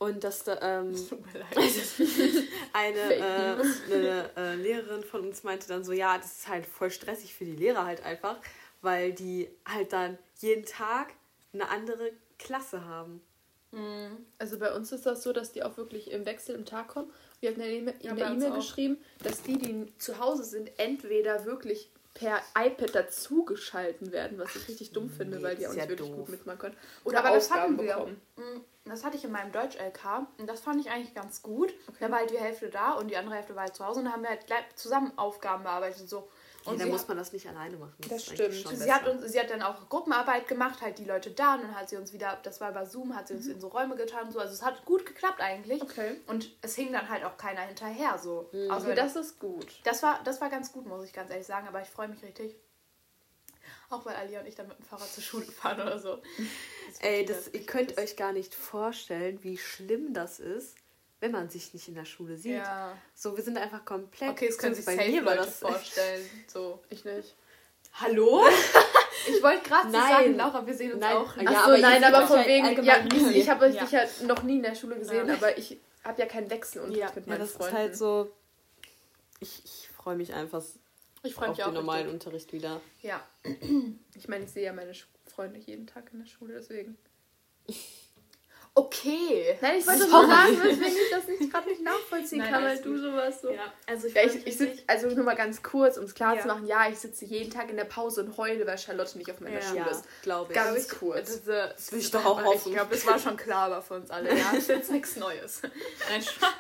[0.01, 1.49] Und dass da, ähm, Tut mir leid.
[2.73, 3.57] eine, äh,
[3.95, 7.45] eine äh, Lehrerin von uns meinte dann so, ja, das ist halt voll stressig für
[7.45, 8.39] die Lehrer halt einfach,
[8.81, 11.13] weil die halt dann jeden Tag
[11.53, 13.21] eine andere Klasse haben.
[14.39, 17.13] Also bei uns ist das so, dass die auch wirklich im Wechsel im Tag kommen.
[17.39, 18.57] Wir hatten in der E- Ja, E-Mail auch.
[18.57, 24.69] geschrieben, dass die, die zu Hause sind, entweder wirklich per iPad dazugeschalten werden, was ich
[24.69, 26.19] richtig dumm finde, Nee, weil die das auch nicht ja wirklich doof.
[26.19, 26.77] gut mitmachen können.
[27.05, 27.95] Oder Aber das Aufgaben hatten wir.
[27.95, 28.21] bekommen.
[28.37, 31.73] Mm, Das hatte ich in meinem Deutsch-LK und das fand ich eigentlich ganz gut.
[32.01, 34.07] Da war halt die Hälfte da und die andere Hälfte war halt zu Hause und
[34.07, 36.29] da haben wir halt gleich zusammen Aufgaben bearbeitet und so.
[36.65, 37.95] Und Und dann muss man das nicht alleine machen.
[38.09, 38.79] Das eigentlich stimmt.
[38.79, 41.75] Sie hat, uns, sie hat dann auch Gruppenarbeit gemacht, halt die Leute da und dann
[41.75, 44.31] hat sie uns wieder, das war über Zoom, hat sie uns in so Räume getan
[44.31, 44.39] so.
[44.39, 45.81] Also es hat gut geklappt eigentlich.
[45.83, 46.21] Okay.
[46.27, 48.51] Und es hing dann halt auch keiner hinterher so.
[48.53, 49.81] Okay, wenn- das ist gut.
[49.85, 52.23] das, war, das war ganz gut, muss ich ganz ehrlich sagen, aber ich freue mich
[52.23, 52.55] richtig.
[53.89, 56.17] Auch weil Ali und ich dann mit dem Fahrrad zur Schule fahren oder so.
[56.17, 60.77] Das Ey, das, ihr könnt euch gar nicht vorstellen, wie schlimm das ist,
[61.21, 62.53] wenn man sich nicht in der Schule sieht.
[62.57, 62.97] Ja.
[63.15, 64.31] So, wir sind einfach komplett.
[64.31, 66.29] Okay, das können sich bei mir Leute das vorstellen.
[66.49, 66.81] So.
[66.91, 67.35] Ich nicht.
[67.95, 68.45] Hallo?
[69.29, 71.15] Ich wollte gerade sagen, Laura, wir sehen uns Nein.
[71.15, 71.37] auch.
[71.37, 73.33] Ja, Ach so, aber ihr nein, aber von wegen, ja, nie.
[73.39, 73.83] ich habe euch Ja.
[73.83, 75.35] dich ja noch nie in der Schule gesehen, Ja.
[75.35, 77.13] aber ich habe ja keinen Wechselunterricht Ja.
[77.15, 77.75] mit Ja, meinen das Freunden.
[77.75, 78.33] ist halt so.
[79.41, 80.63] Ich, ich freue mich einfach
[81.23, 81.75] Ich freue auf mich den auch.
[81.79, 82.15] normalen richtig.
[82.27, 82.81] Unterricht wieder.
[83.03, 83.23] Ja.
[84.15, 84.95] Ich meine, ich sehe ja meine
[85.27, 86.97] Freunde jeden Tag in der Schule, deswegen.
[88.73, 89.59] Okay.
[89.61, 90.27] Nein, ich wollte Sorry.
[90.27, 93.01] nur sagen, weswegen ich das nicht gerade nicht nachvollziehen Nein, kann, weil du gut.
[93.01, 93.51] sowas so.
[93.51, 96.37] Ja, also ich, Ja, ich, ich sitz, also nur mal ganz kurz, um es klar
[96.37, 96.43] Ja.
[96.43, 99.31] zu machen, ja, ich sitze jeden Tag in der Pause und heule, weil Charlotte nicht
[99.31, 99.63] auf meiner Ja.
[99.63, 100.05] Schule Ja, ist.
[100.23, 100.59] glaube ich.
[100.59, 101.27] Ganz Ich- kurz.
[101.41, 102.69] Diese, Das will ich doch auch hoffen.
[102.71, 104.31] Ich glaube, das war schon klar aber für uns alle.
[104.31, 105.63] Ja, das ist jetzt nichts Neues.
[106.09, 106.51] Nein, Spaß.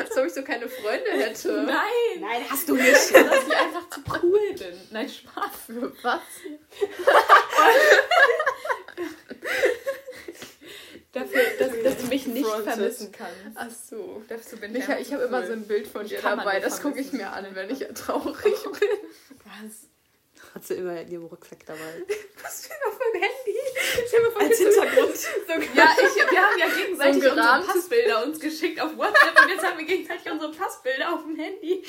[0.00, 1.64] Als ob ich so keine Freunde hätte.
[1.64, 2.20] Nein.
[2.20, 2.94] Nein, hast du nicht.
[2.94, 4.80] Dass ich einfach zu cool bin.
[4.90, 5.50] Nein, Spaß.
[6.02, 6.20] Was?
[11.12, 13.34] Dafür, dass, dass du mich nicht vermissen kannst.
[13.56, 14.22] Ach so.
[14.28, 17.00] Dafür bin Ich, einfach ich habe immer so ein Bild von dir dabei, das gucke
[17.00, 18.88] ich mir an, wenn ich traurig bin.
[19.44, 19.88] Was?
[20.54, 21.78] Hat sie immer in ihrem Rucksack dabei.
[22.42, 23.58] Was für auf meinem Handy?
[24.06, 25.16] Ich habe von Als Hintergrund.
[25.16, 29.50] so Ja, ich, wir haben ja gegenseitig So unsere Passbilder uns geschickt auf WhatsApp und
[29.50, 31.84] jetzt haben wir gegenseitig unsere Passbilder auf dem Handy.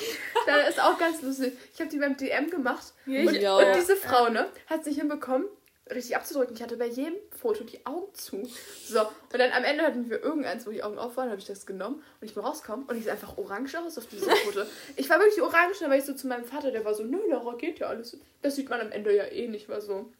[0.46, 1.54] Da ist auch ganz lustig.
[1.74, 2.92] Ich habe die beim DM gemacht.
[3.06, 3.20] Ja,
[3.56, 5.48] und, und diese Frau, ne, hat sich hinbekommen,
[5.90, 6.54] richtig abzudrücken.
[6.56, 8.48] Ich hatte bei jedem Foto die Augen zu.
[8.86, 9.08] So, und
[9.38, 12.02] dann am Ende hatten wir irgendeins, wo die Augen auf waren, habe ich das genommen
[12.20, 14.62] und ich bin rausgekommen und ich sehe einfach orange aus auf diesem Foto.
[14.96, 17.18] Ich war wirklich orange, dann war ich so zu meinem Vater, der war so, nö,
[17.28, 18.16] Laura, geht ja alles.
[18.42, 20.10] Das sieht man am Ende ja eh nicht, war so.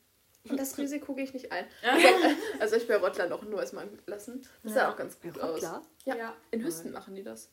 [0.49, 1.67] Und das Risiko gehe ich nicht ein.
[1.83, 2.09] Also,
[2.61, 4.47] also ich bei Rottler noch nur erstmal lassen.
[4.65, 4.93] Das sah Ja.
[4.93, 5.59] auch ganz gut Ja, aus.
[5.59, 5.83] klar.
[6.05, 6.37] Ja, Ja.
[6.51, 7.51] in Hüsten machen die das.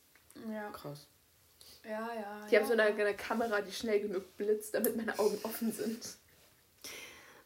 [0.52, 1.06] Ja, Krass.
[1.84, 2.46] ja, ja.
[2.50, 2.60] Die ja.
[2.60, 5.98] haben so eine, eine Kamera, die schnell genug blitzt, damit meine Augen offen sind.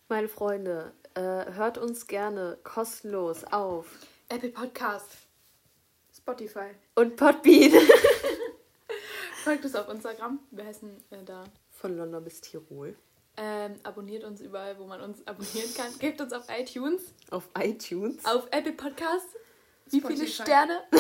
[0.09, 1.21] Meine Freunde, äh,
[1.53, 3.87] hört uns gerne kostenlos auf.
[4.29, 5.09] Apple Podcast.
[6.17, 6.71] Spotify.
[6.95, 7.73] Und Podbean.
[9.45, 10.39] Folgt uns auf Instagram.
[10.51, 11.45] Wir heißen äh, da.
[11.71, 12.95] Von London bis Tirol.
[13.37, 15.99] Ähm, abonniert uns überall, wo man uns abonnieren kann.
[15.99, 18.25] Gebt uns auf iTunes, Auf iTunes.
[18.25, 19.27] auf Apple Podcast.
[19.87, 20.43] Wie viele Spotify.
[20.43, 20.83] Sterne?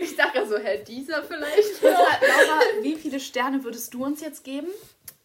[0.00, 1.80] Ich dachte so, Herr Dieser vielleicht.
[1.82, 4.68] Laura, wie viele Sterne würdest du uns jetzt geben?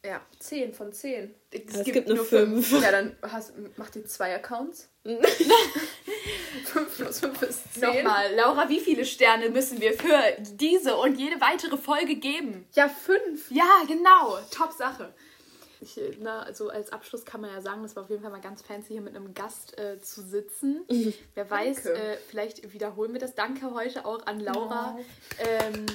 [0.05, 1.33] Ja, 10 von 10.
[1.49, 2.71] Es, gibt, nur fünf.
[2.81, 4.89] Ja, dann hast, macht ihr zwei Accounts.
[5.05, 7.83] 5 plus 5 ist 10.
[7.83, 12.67] Nochmal, Laura, wie viele Sterne müssen wir für diese und jede weitere Folge geben?
[12.73, 13.51] Ja, 5.
[13.51, 14.39] Ja, genau.
[14.51, 15.13] Top Sache.
[15.83, 18.39] Ich, na, also als Abschluss kann man ja sagen, das war auf jeden Fall mal
[18.41, 20.85] ganz fancy, hier mit einem Gast äh, zu sitzen.
[21.35, 23.35] Wer weiß, äh, vielleicht wiederholen wir das.
[23.35, 24.97] Danke heute auch an Laura,
[25.39, 25.85] ähm,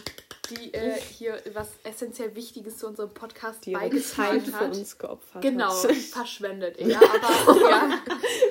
[0.50, 4.76] die äh, hier was essentiell Wichtiges zu unserem Podcast Die beigetragen Zeit für hat.
[4.76, 5.92] uns geopfert Genau, hat.
[6.12, 7.00] verschwendet eher.
[7.00, 7.90] Aber ja,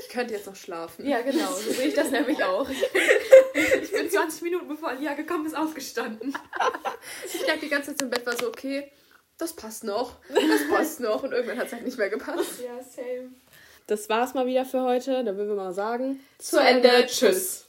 [0.02, 1.06] Ich könnte jetzt noch schlafen.
[1.08, 2.68] ja, genau, so sehe ich das nämlich auch.
[3.82, 6.32] Ich bin 20 Minuten bevor Alia gekommen ist aufgestanden.
[7.26, 8.92] Ich lag die ganze Zeit im Bett, war so, okay,
[9.40, 11.24] das passt noch, das passt noch.
[11.24, 12.60] Und irgendwann hat es halt nicht mehr gepasst.
[12.64, 13.32] Ja, same.
[13.88, 15.24] Das war's mal wieder für heute.
[15.24, 16.20] Dann würden wir mal sagen.
[16.38, 17.06] Zu Ende.
[17.08, 17.66] Tschüss.